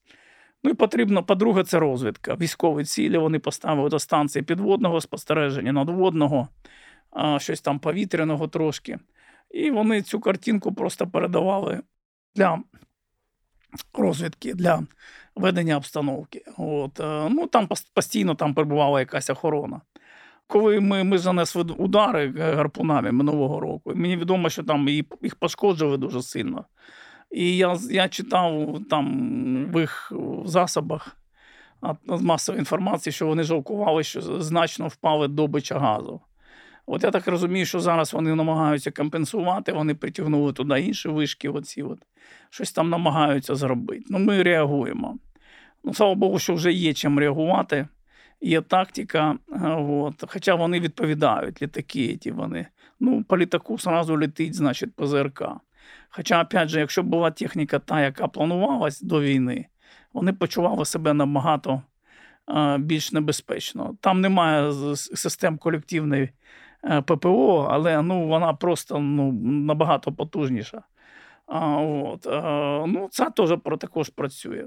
Ну 0.65 0.71
і 0.71 0.75
потрібно, 0.75 1.23
по-друге, 1.23 1.65
це 1.65 1.79
розвідка. 1.79 2.35
Військові 2.35 2.85
цілі 2.85 3.19
вони 3.19 3.39
поставили 3.39 3.89
до 3.91 3.99
станції 3.99 4.43
підводного 4.43 5.01
спостереження, 5.01 5.73
надводного, 5.73 6.49
щось 7.39 7.61
там 7.61 7.79
повітряного 7.79 8.49
трошки. 8.49 8.99
І 9.51 9.71
вони 9.71 10.03
цю 10.03 10.21
картинку 10.21 10.75
просто 10.75 11.07
передавали 11.07 11.81
для 12.35 12.63
розвідки, 13.93 14.55
для 14.55 14.83
ведення 15.37 15.77
обстановки. 15.77 16.45
От. 16.57 17.01
Е, 17.01 17.29
ну, 17.31 17.47
Там 17.47 17.69
постійно 17.95 18.35
там 18.35 18.55
перебувала 18.55 19.01
якась 19.01 19.31
охорона. 19.31 19.81
Коли 20.47 20.81
ми 20.81 21.05
ми 21.05 21.19
занесли 21.19 21.63
удари 21.63 22.33
гарпунами 22.37 23.13
минулого 23.13 23.61
року, 23.61 23.93
мені 23.95 24.17
відомо, 24.17 24.51
що 24.51 24.63
там 24.63 24.89
їх 25.23 25.37
пошкоджили 25.39 25.97
дуже 25.97 26.23
сильно. 26.23 26.65
І 27.35 27.57
я 27.57 27.79
я 27.91 28.09
читав 28.09 28.79
там 28.91 29.67
в 29.73 29.81
їх 29.81 30.13
засобах 30.45 31.17
масової 32.07 32.59
інформації, 32.59 33.13
що 33.13 33.27
вони 33.27 33.43
жалкували, 33.43 34.03
що 34.03 34.21
значно 34.43 34.89
впали 34.89 35.29
добича 35.29 35.79
газу. 35.79 36.21
От 36.87 37.05
я 37.05 37.11
так 37.11 37.27
розумію, 37.29 37.67
що 37.67 37.81
зараз 37.81 38.13
вони 38.13 38.35
намагаються 38.35 38.91
компенсувати, 38.91 39.73
вони 39.73 39.95
притягнули 39.95 40.53
туди 40.53 40.81
інші 40.81 41.09
вишки, 41.09 41.49
оці 41.49 41.83
от. 41.83 41.99
щось 42.51 42.73
там 42.73 42.91
намагаються 42.91 43.55
зробити. 43.55 44.05
Ну, 44.09 44.19
ми 44.19 44.43
реагуємо. 44.43 45.19
Ну, 45.85 45.95
слава 45.95 46.15
Богу, 46.15 46.39
що 46.39 46.55
вже 46.55 46.73
є 46.73 46.95
чим 46.95 47.19
реагувати, 47.19 47.89
є 48.41 48.61
тактика. 48.61 49.39
От. 49.89 50.25
Хоча 50.27 50.55
вони 50.55 50.81
відповідають, 50.81 51.63
літаки, 51.63 52.17
ті 52.17 52.31
вони. 52.31 52.67
Ну, 53.01 53.25
по 53.25 53.39
літаку 53.39 53.79
зразу 53.79 54.17
летить, 54.17 54.55
значить, 54.55 54.95
ПЗРК. 54.97 55.43
Хоча, 56.17 56.43
опять 56.43 56.69
же, 56.69 56.81
якщо 56.81 57.03
була 57.03 57.31
техніка 57.31 57.79
та, 57.79 58.01
яка 58.01 58.29
планувалась 58.29 59.01
до 59.01 59.21
війни, 59.21 59.67
вони 60.13 60.33
почували 60.33 60.85
себе 60.85 61.13
набагато 61.13 61.83
більш 62.79 63.13
небезпечно. 63.13 63.97
Там 64.01 64.21
немає 64.21 64.73
систем 64.97 65.59
колективної 65.59 66.31
Е, 66.87 67.03
ППО, 67.03 67.69
але 67.71 68.03
ну, 68.03 68.27
вона 68.27 68.55
просто 68.55 68.99
ну, 68.99 69.33
набагато 69.43 70.13
потужніша. 70.13 70.83
А, 71.47 71.77
от, 71.77 72.27
а, 72.27 72.85
ну, 72.87 73.09
Це 73.11 73.31
теж 73.31 73.55
також 73.81 74.09
працює. 74.09 74.67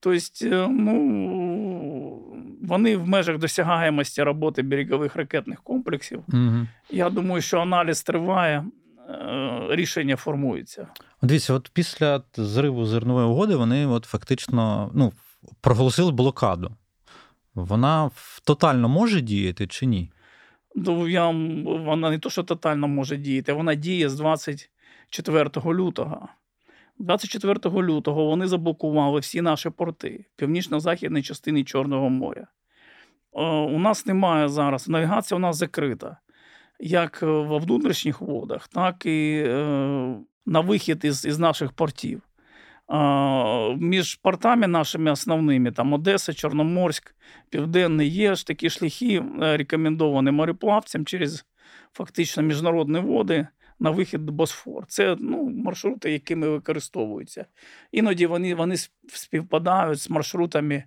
Тобто, 0.00 0.68
ну, 0.68 2.22
вони 2.62 2.96
в 2.96 3.08
межах 3.08 3.38
досягаємості 3.38 4.22
роботи 4.22 4.62
берегових 4.62 5.16
ракетних 5.16 5.62
комплексів. 5.62 6.22
Угу. 6.28 6.66
Я 6.90 7.10
думаю, 7.10 7.42
що 7.42 7.60
аналіз 7.60 8.02
триває, 8.02 8.58
е, 8.58 8.64
рішення 9.70 10.16
формується. 10.16 10.88
Дивіться, 11.22 11.54
от 11.54 11.70
після 11.72 12.22
зриву 12.34 12.86
зернової 12.86 13.26
угоди 13.26 13.56
вони 13.56 13.86
от 13.86 14.04
фактично 14.04 14.90
ну, 14.94 15.12
проголосили 15.60 16.12
блокаду. 16.12 16.76
Вона 17.54 18.10
тотально 18.44 18.88
може 18.88 19.20
діяти 19.20 19.66
чи 19.66 19.86
ні? 19.86 20.10
Ну, 20.74 21.08
я, 21.08 21.26
вона 21.64 22.10
не 22.10 22.18
то, 22.18 22.30
що 22.30 22.42
тотально 22.42 22.88
може 22.88 23.16
діяти, 23.16 23.52
вона 23.52 23.74
діє 23.74 24.08
з 24.08 24.14
24 24.14 25.50
лютого. 25.66 26.28
24 26.98 27.58
лютого 27.82 28.24
вони 28.24 28.46
заблокували 28.46 29.20
всі 29.20 29.40
наші 29.40 29.70
порти 29.70 30.24
в 30.34 30.38
північно-західній 30.38 31.22
частині 31.22 31.64
Чорного 31.64 32.10
моря. 32.10 32.46
Е, 33.34 33.42
у 33.46 33.78
нас 33.78 34.06
немає 34.06 34.48
зараз, 34.48 34.88
навігація 34.88 35.36
у 35.36 35.40
нас 35.40 35.56
закрита, 35.56 36.16
як 36.82 37.22
в 37.22 37.56
внутрішніх 37.58 38.20
водах, 38.20 38.68
так 38.68 39.06
і 39.06 39.44
е, 39.46 40.16
на 40.46 40.60
вихід 40.60 41.04
із 41.04 41.24
із 41.24 41.38
наших 41.38 41.72
портів. 41.72 42.22
Між 43.76 44.14
портами 44.14 44.66
нашими 44.66 45.10
основними, 45.10 45.72
там 45.72 45.92
Одеса, 45.92 46.32
Чорноморськ, 46.34 47.14
Південний, 47.50 48.08
є 48.08 48.34
ж 48.34 48.46
такі 48.46 48.70
шляхи 48.70 49.24
е, 49.42 49.56
рекомендовані 49.56 50.30
мореплавцям 50.30 51.04
через 51.04 51.44
фактично 51.92 52.42
міжнародні 52.42 52.98
води 52.98 53.46
на 53.78 53.90
вихід 53.90 54.26
до 54.26 54.32
Босфор. 54.32 54.86
Це 54.86 55.16
ну, 55.20 55.48
маршрути, 55.48 56.12
якими 56.12 56.48
використовуються. 56.48 57.46
Іноді 57.92 58.26
вони 58.26 58.54
вони 58.54 58.76
співпадають 59.08 60.00
з 60.00 60.10
маршрутами, 60.10 60.84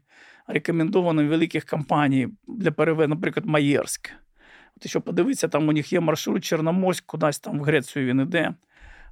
рекомендованими 0.48 1.30
великих 1.30 1.66
компаній 1.66 2.28
для 2.48 2.72
перевезення, 2.72 3.16
наприклад, 3.16 3.46
Маєрськ. 3.46 4.12
От 4.78 4.86
Якщо 4.86 5.02
подивитися, 5.02 5.48
там 5.48 5.68
у 5.68 5.72
них 5.72 5.94
є 5.94 6.00
маршрут 6.00 6.46
Чорноморськ, 6.46 7.06
кудись 7.06 7.40
там 7.40 7.60
в 7.60 7.64
Грецію 7.64 8.06
він 8.06 8.22
іде. 8.22 8.54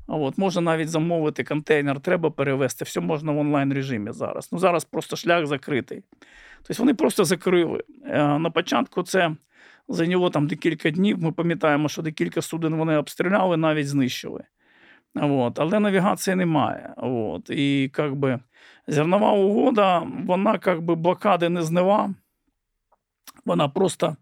От, 0.08 0.38
Можна 0.38 0.62
навіть 0.62 0.90
замовити 0.90 1.44
контейнер, 1.44 2.00
треба 2.00 2.32
перевезти. 2.32 2.86
Все 2.86 3.00
можна 3.00 3.32
в 3.32 3.38
онлайн 3.38 3.74
режимі 3.74 4.12
зараз. 4.12 4.50
Ну 4.52 4.60
зараз 4.60 4.86
просто 4.86 5.16
шлях 5.16 5.46
закритий. 5.46 6.04
Тобто 6.64 6.84
вони 6.84 6.94
просто 6.94 7.26
закрили. 7.26 7.84
Е, 8.06 8.40
на 8.40 8.50
початку 8.50 9.04
це 9.04 9.36
зайняло 9.88 10.30
там 10.30 10.48
декілька 10.48 10.90
днів. 10.90 11.24
Ми 11.24 11.32
пам'ятаємо, 11.32 11.90
що 11.90 12.02
декілька 12.02 12.42
суден 12.42 12.76
вони 12.76 12.98
обстріляли, 12.98 13.58
навіть 13.58 13.88
знищили. 13.88 14.44
От. 15.16 15.60
Але 15.60 15.80
навігації 15.80 16.36
немає. 16.36 16.94
От. 16.98 17.50
І 17.50 17.90
как 17.94 18.16
би, 18.16 18.40
зернова 18.88 19.32
угода, 19.32 20.08
вона 20.26 20.58
как 20.58 20.82
би, 20.82 20.96
блокади 20.96 21.50
не 21.50 21.64
знила. 21.64 22.14
Вона 23.46 23.70
просто 23.70 24.16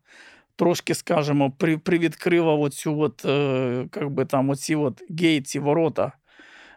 трошки, 0.55 0.95
скажімо, 0.95 1.51
при, 1.57 1.77
привідкрила 1.77 2.53
оцю 2.53 2.99
от, 2.99 3.25
е, 3.25 3.87
как 3.91 4.09
би, 4.09 4.25
там, 4.25 4.49
оці 4.49 4.75
от 4.75 5.01
гейт, 5.19 5.55
ворота. 5.55 6.11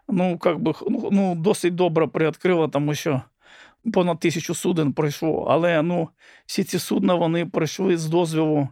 Ну, 0.09 0.39
как 0.39 0.61
би, 0.61 0.73
ну, 0.89 1.09
ну, 1.13 1.35
досить 1.35 1.75
добре 1.75 2.07
приоткрила, 2.07 2.69
тому 2.69 2.95
що 2.95 3.23
понад 3.93 4.21
тисячу 4.21 4.55
суден 4.55 4.93
пройшло. 4.93 5.47
Але 5.51 5.83
ну, 5.83 6.09
всі 6.47 6.65
ці 6.65 6.79
судна 6.79 7.15
вони 7.15 7.47
пройшли 7.47 7.97
з 7.97 8.07
дозволу 8.07 8.59
е, 8.59 8.69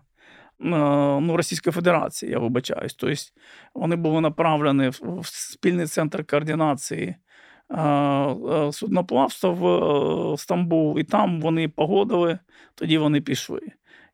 ну, 1.20 1.36
Російської 1.36 1.72
Федерації, 1.72 2.32
я 2.32 2.38
вибачаюсь. 2.38 2.94
Тобто 2.94 3.16
вони 3.74 3.96
були 3.96 4.20
направлені 4.20 4.88
в 5.02 5.26
спільний 5.26 5.86
центр 5.86 6.24
координації 6.24 7.16
е, 7.70 7.80
е, 7.80 8.72
судноплавства 8.72 9.50
в 9.50 10.38
Стамбул, 10.38 10.98
і 10.98 11.04
там 11.04 11.40
вони 11.40 11.68
погодили, 11.68 12.38
тоді 12.74 12.98
вони 12.98 13.20
пішли. 13.20 13.60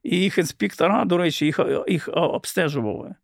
І 0.08 0.16
їх 0.16 0.38
інспектора, 0.38 1.04
до 1.04 1.16
речі, 1.16 1.46
їх 1.46 1.60
їх 1.88 2.08
обстежували. 2.12 3.14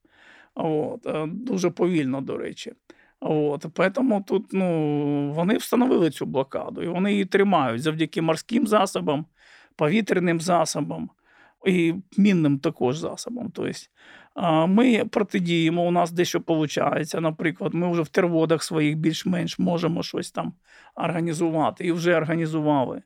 От, 0.55 1.07
Дуже 1.26 1.70
повільно, 1.70 2.20
до 2.20 2.37
речі. 2.37 2.72
От, 3.20 3.66
Тому 3.95 4.24
тут 4.28 4.53
ну, 4.53 5.32
вони 5.32 5.57
встановили 5.57 6.11
цю 6.11 6.26
блокаду, 6.26 6.82
і 6.82 6.89
вони 6.89 7.12
її 7.12 7.24
тримають 7.24 7.82
завдяки 7.82 8.22
морським 8.22 8.66
засобам, 8.66 9.26
повітряним 9.76 10.41
засобам 10.41 11.11
і 11.66 11.95
мінним 12.16 12.59
також 12.59 12.99
засобам. 12.99 13.51
Тобто, 13.51 13.72
ми 14.66 15.05
протидіємо, 15.05 15.87
у 15.87 15.91
нас 15.91 16.12
дещо 16.12 16.43
виходить. 16.49 17.14
Наприклад, 17.20 17.74
ми 17.74 17.93
вже 17.93 18.03
в 18.03 18.09
терводах 18.09 18.62
своїх 18.62 18.97
більш-менш 18.97 19.59
можемо 19.59 20.03
щось 20.03 20.30
там 20.30 20.53
організувати 20.95 21.87
і 21.87 21.93
вже 21.93 22.16
організували. 22.16 23.03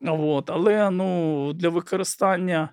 От, 0.00 0.50
Але 0.50 0.90
ну, 0.90 1.52
для 1.52 1.68
використання 1.68 2.68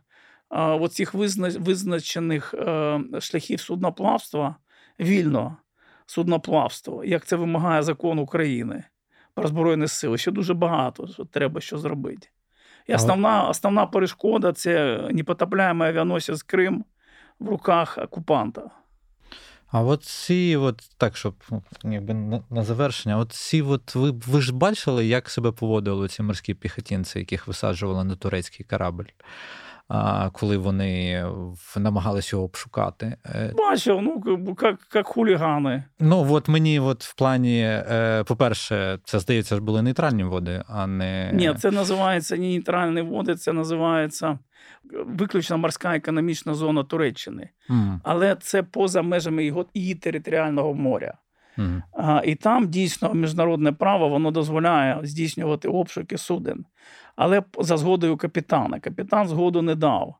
оцих 0.49 1.13
визначених 1.13 2.53
е, 2.53 2.99
шляхів 3.19 3.59
судноплавства 3.59 4.55
вільно 4.99 5.57
судноплавство, 6.05 7.03
як 7.03 7.25
це 7.25 7.35
вимагає 7.35 7.83
закон 7.83 8.19
України 8.19 8.83
про 9.33 9.47
Збройні 9.47 9.87
сили. 9.87 10.17
Ще 10.17 10.31
дуже 10.31 10.53
багато 10.53 11.07
що 11.07 11.25
треба 11.25 11.61
що 11.61 11.77
зробити. 11.77 12.27
І 12.87 12.93
основна 12.93 13.49
основна 13.49 13.85
перешкода 13.85 14.53
це 14.53 15.01
непотопляємий 15.11 15.89
авіаносець 15.89 16.43
Крим 16.43 16.85
в 17.39 17.49
руках 17.49 17.97
окупанта. 18.01 18.69
А 19.67 19.81
от 19.81 20.03
ці, 20.03 20.55
от 20.55 20.89
так, 20.97 21.17
щоб 21.17 21.35
ну, 21.51 21.63
якби 21.83 22.13
на, 22.13 22.43
на 22.49 22.63
завершення, 22.63 23.17
от 23.17 23.31
ці, 23.31 23.61
от 23.61 23.95
ви 23.95 24.11
ви 24.27 24.41
ж 24.41 24.53
бачили, 24.53 25.05
як 25.05 25.29
себе 25.29 25.51
поводили 25.51 26.07
ці 26.07 26.23
морські 26.23 26.53
піхотінці, 26.53 27.19
яких 27.19 27.47
висаджували 27.47 28.03
на 28.03 28.15
турецький 28.15 28.65
корабль? 28.69 29.03
Коли 30.31 30.57
вони 30.57 31.25
намагалися 31.77 32.35
його 32.35 32.45
обшукати. 32.45 33.17
Е, 33.25 33.53
Бачив, 33.57 34.01
ну 34.01 34.23
як 34.61 34.79
як 34.95 35.07
хулігани. 35.07 35.83
Ну 35.99 36.33
от 36.33 36.47
мені, 36.47 36.79
от 36.79 37.03
в 37.03 37.15
плані, 37.15 37.61
е, 37.63 38.23
по-перше, 38.27 38.99
це 39.03 39.19
здається, 39.19 39.59
були 39.59 39.81
нейтральні 39.81 40.23
води, 40.23 40.63
а 40.67 40.87
не 40.87 41.31
ні, 41.33 41.53
це 41.53 41.71
називається 41.71 42.37
не 42.37 42.41
нейтральні 42.41 43.01
води, 43.01 43.35
це 43.35 43.53
називається. 43.53 44.39
Виключно 45.05 45.57
морська 45.57 45.95
економічна 45.95 46.53
зона 46.53 46.83
Туреччини, 46.83 47.49
mm. 47.69 47.99
але 48.03 48.35
це 48.35 48.63
поза 48.63 49.01
межами 49.01 49.45
його 49.45 49.65
її 49.73 49.95
територіального 49.95 50.73
моря. 50.73 51.17
А, 51.91 52.21
І 52.25 52.35
там 52.35 52.67
дійсно 52.67 53.13
міжнародне 53.13 53.71
право 53.71 54.09
воно 54.09 54.31
дозволяє 54.31 54.99
здійснювати 55.03 55.67
обшуки 55.67 56.17
суден 56.17 56.65
але 57.15 57.43
за 57.59 57.77
згодою 57.77 58.17
капітана. 58.17 58.79
Капітан 58.79 59.27
згоду 59.27 59.61
не 59.61 59.75
дав. 59.75 60.15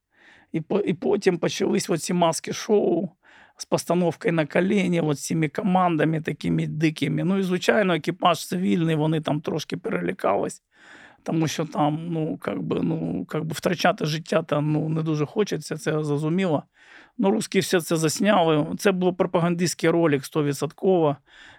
І 0.52 0.62
і 0.86 0.94
потім 0.94 1.38
почались 1.38 1.90
оці 1.90 2.14
маски 2.14 2.54
шоу 2.54 3.10
з 3.58 3.66
постановкою 3.66 4.34
на 4.34 4.46
коліні, 4.46 5.02
от 5.02 5.20
цими 5.20 5.50
командами 5.50 6.22
такими 6.22 6.68
дикими. 6.68 7.24
Ну 7.24 7.38
і, 7.38 7.44
звичайно, 7.44 7.94
екіпаж 7.94 8.48
цивільний, 8.48 8.96
вони 8.96 9.22
там 9.22 9.42
трошки 9.42 9.78
перелякались, 9.78 10.62
тому 11.26 11.48
що 11.48 11.66
там 11.66 12.08
ну, 12.10 12.38
как 12.38 12.62
би, 12.62 12.80
ну, 12.84 13.26
как 13.26 13.46
би 13.46 13.54
втрачати 13.54 14.06
життя 14.06 14.44
там, 14.44 14.72
ну, 14.72 14.90
не 14.90 15.02
дуже 15.02 15.26
хочеться, 15.26 15.78
це 15.78 16.04
зрозуміло. 16.04 16.64
Ну, 17.18 17.32
русські 17.32 17.60
все 17.60 17.82
це 17.82 17.96
засняли. 17.96 18.68
Це 18.78 18.92
був 18.92 19.18
пропагандистський 19.18 19.90
ролик 19.90 20.24
100%. 20.24 21.16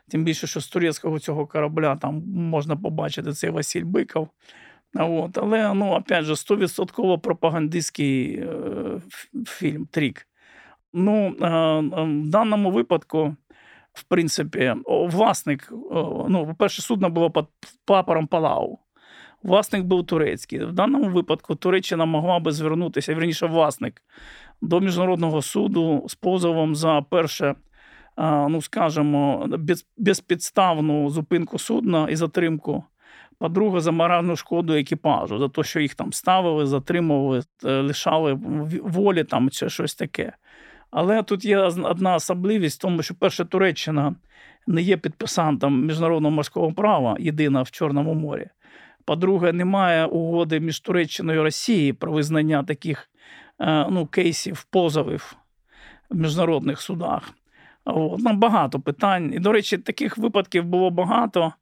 Тим 0.08 0.24
більше, 0.24 0.46
що 0.46 0.60
з 0.60 0.68
турецького 0.68 1.18
цього 1.18 1.46
корабля 1.46 1.96
там 1.96 2.22
можна 2.26 2.76
побачити 2.76 3.32
цей 3.32 3.50
Василь 3.50 3.84
Биков. 3.84 4.28
От. 4.94 5.38
Але 5.38 5.74
ну, 5.74 5.92
опять 5.92 6.24
же, 6.24 6.32
100% 6.32 7.18
пропагандистський 7.18 8.34
е, 8.34 9.00
фільм 9.46 9.86
Трік. 9.86 10.26
Ну, 10.92 11.36
е, 11.40 11.46
е, 11.46 11.80
В 12.02 12.28
даному 12.28 12.70
випадку, 12.70 13.36
в 13.92 14.02
принципі, 14.02 14.74
власник, 14.86 15.68
ну, 16.28 16.46
по-перше, 16.48 16.82
судно 16.82 17.10
було 17.10 17.30
під 17.30 17.44
прапором 17.84 18.26
Палау. 18.26 18.78
Власник 19.42 19.84
був 19.84 20.06
турецький. 20.06 20.64
В 20.64 20.72
даному 20.72 21.10
випадку 21.10 21.54
Туреччина 21.54 22.04
могла 22.04 22.38
би 22.38 22.52
звернутися, 22.52 23.14
верніше, 23.14 23.46
власник 23.46 24.02
до 24.60 24.80
міжнародного 24.80 25.42
суду 25.42 26.04
з 26.08 26.14
позовом 26.14 26.76
за 26.76 27.02
перше, 27.10 27.54
ну 28.48 28.62
скажімо, 28.62 29.48
безпідставну 29.96 31.10
зупинку 31.10 31.58
судна 31.58 32.08
і 32.10 32.16
затримку 32.16 32.84
по-друге, 33.38 33.80
за 33.80 33.90
моральну 33.90 34.36
шкоду 34.36 34.72
екіпажу, 34.74 35.38
за 35.38 35.48
те, 35.48 35.62
що 35.62 35.80
їх 35.80 35.94
там 35.94 36.12
ставили, 36.12 36.66
затримували, 36.66 37.42
е, 37.64 37.80
лишали 37.80 38.38
волі 38.82 39.24
там 39.24 39.50
чи 39.50 39.68
щось 39.68 39.94
таке. 39.94 40.32
Але 40.90 41.22
тут 41.22 41.44
є 41.44 41.58
одна 41.58 42.14
особливість, 42.14 42.78
в 42.78 42.82
тому 42.82 43.02
що 43.02 43.14
перша 43.14 43.44
Туреччина 43.44 44.14
не 44.66 44.82
є 44.82 44.96
підписантом 44.96 45.86
міжнародного 45.86 46.34
морського 46.34 46.72
права, 46.72 47.16
єдина 47.20 47.62
в 47.62 47.70
Чорному 47.70 48.14
морі. 48.14 48.48
По-друге, 49.06 49.52
немає 49.52 50.06
угоди 50.06 50.60
між 50.60 50.80
Туреччиною 50.80 51.40
і 51.40 51.42
Росією 51.42 51.94
про 51.94 52.12
визнання 52.12 52.62
таких 52.62 53.10
е, 53.60 53.86
ну, 53.90 54.06
кейсів, 54.06 54.64
позовів 54.70 55.36
в 56.10 56.16
міжнародних 56.16 56.80
судах. 56.80 57.30
От. 57.84 58.18
Нам 58.18 58.38
Багато 58.38 58.80
питань. 58.80 59.32
І, 59.34 59.38
до 59.38 59.52
речі, 59.52 59.78
таких 59.78 60.18
випадків 60.18 60.64
було 60.64 60.90
багато 60.90 61.52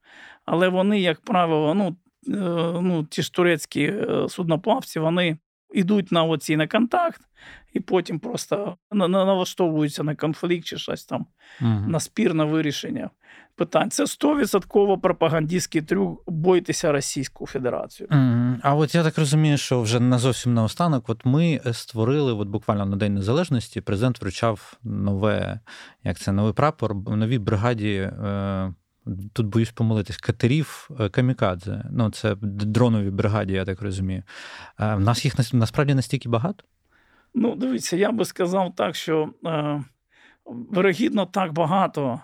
але 0.44 0.68
вони, 0.68 1.00
як 1.00 1.20
правило, 1.20 1.74
ну, 1.74 1.96
е, 2.28 2.80
ну 2.82 3.04
ті 3.04 3.22
ж 3.22 3.32
турецькі 3.32 3.84
е, 3.84 4.28
судноплавці, 4.28 4.98
вони 5.00 5.38
йдуть 5.74 6.12
на 6.12 6.24
оці 6.24 6.56
на 6.56 6.66
контакт 6.66 7.20
і 7.72 7.80
потім 7.80 8.18
просто 8.18 8.76
налаштовуються 8.92 10.02
на 10.02 10.14
конфлікт 10.14 10.66
чи 10.66 10.78
щось 10.78 11.04
там, 11.04 11.26
угу. 11.60 11.84
на 11.88 12.00
спір, 12.00 12.34
на 12.34 12.44
вирішення 12.44 13.10
питань. 13.56 13.90
Це 13.90 14.04
100% 14.04 15.00
пропагандистський 15.00 15.82
трюк 15.82 16.22
бойтеся 16.26 16.92
Російську 16.92 17.46
Федерацію. 17.46 18.08
Mm. 18.08 18.56
А 18.62 18.74
от 18.74 18.94
я 18.94 19.02
так 19.02 19.18
розумію, 19.18 19.56
що 19.56 19.82
вже 19.82 20.00
на 20.00 20.18
зовсім 20.18 20.54
наостанок, 20.54 21.08
от 21.08 21.24
ми 21.24 21.60
створили, 21.72 22.32
от 22.32 22.48
буквально 22.48 22.86
на 22.86 22.96
День 22.96 23.14
Незалежності, 23.14 23.80
президент 23.80 24.22
вручав 24.22 24.78
нове, 24.82 25.60
як 26.04 26.18
це 26.18 26.32
новий 26.32 26.52
прапор, 26.52 26.94
новій 26.94 27.38
бригаді. 27.38 27.94
Е, 27.94 28.74
Тут 29.32 29.46
боюсь 29.46 29.70
помилитись, 29.70 30.16
катерів 30.16 30.90
е, 31.00 31.08
камікадзе. 31.08 31.84
Ну, 31.92 32.10
це 32.10 32.36
дронові 32.42 33.10
бригаді, 33.10 33.52
я 33.52 33.64
так 33.64 33.82
розумію. 33.82 34.22
Е, 34.78 34.96
нас 34.96 35.24
їх 35.24 35.52
насправді 35.52 35.94
настільки 35.94 36.28
багато? 36.28 36.64
Ну, 37.34 37.54
дивіться, 37.56 37.96
я 37.96 38.12
би 38.12 38.24
сказав 38.24 38.74
так, 38.76 38.96
що 38.96 39.30
е, 39.46 39.84
вирогідно 40.46 41.26
так 41.26 41.52
багато, 41.52 42.20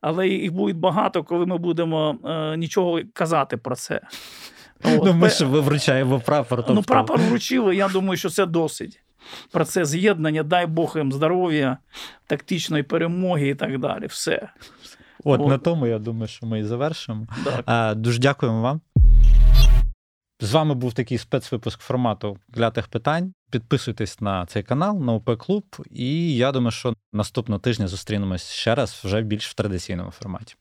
але 0.00 0.28
їх 0.28 0.52
буде 0.52 0.72
багато, 0.72 1.24
коли 1.24 1.46
ми 1.46 1.58
будемо 1.58 2.18
е, 2.24 2.56
нічого 2.56 3.00
казати 3.12 3.56
про 3.56 3.76
це. 3.76 4.00
От. 4.84 5.04
Ну, 5.04 5.12
ми 5.12 5.28
ж 5.28 5.44
ви 5.44 5.60
вручаємо 5.60 6.20
прапор. 6.20 6.64
Ну, 6.68 6.82
прапор 6.82 7.20
вручили, 7.20 7.76
я 7.76 7.88
думаю, 7.88 8.16
що 8.16 8.30
це 8.30 8.46
досить. 8.46 9.02
Про 9.50 9.64
це 9.64 9.84
з'єднання, 9.84 10.42
дай 10.42 10.66
Бог 10.66 10.92
їм 10.96 11.12
здоров'я, 11.12 11.78
тактичної 12.26 12.82
перемоги 12.82 13.48
і 13.48 13.54
так 13.54 13.78
далі. 13.78 14.06
Все. 14.06 14.48
От, 15.24 15.40
От. 15.40 15.48
на 15.48 15.58
тому 15.58 15.86
я 15.86 15.98
думаю, 15.98 16.28
що 16.28 16.46
ми 16.46 16.60
і 16.60 16.64
завершимо. 16.64 17.26
Так. 17.44 17.98
Дуже 17.98 18.18
дякуємо 18.18 18.62
вам. 18.62 18.80
З 20.40 20.52
вами 20.52 20.74
був 20.74 20.92
такий 20.92 21.18
спецвипуск 21.18 21.80
формату 21.80 22.38
клятих 22.54 22.88
питань. 22.88 23.32
Підписуйтесь 23.50 24.20
на 24.20 24.46
цей 24.46 24.62
канал, 24.62 25.00
на 25.00 25.12
ОП 25.12 25.30
Клуб, 25.38 25.64
і 25.90 26.36
я 26.36 26.52
думаю, 26.52 26.70
що 26.70 26.94
наступного 27.12 27.58
тижня 27.58 27.88
зустрінемось 27.88 28.50
ще 28.50 28.74
раз 28.74 29.00
вже 29.04 29.22
більш 29.22 29.48
в 29.48 29.54
традиційному 29.54 30.10
форматі. 30.10 30.54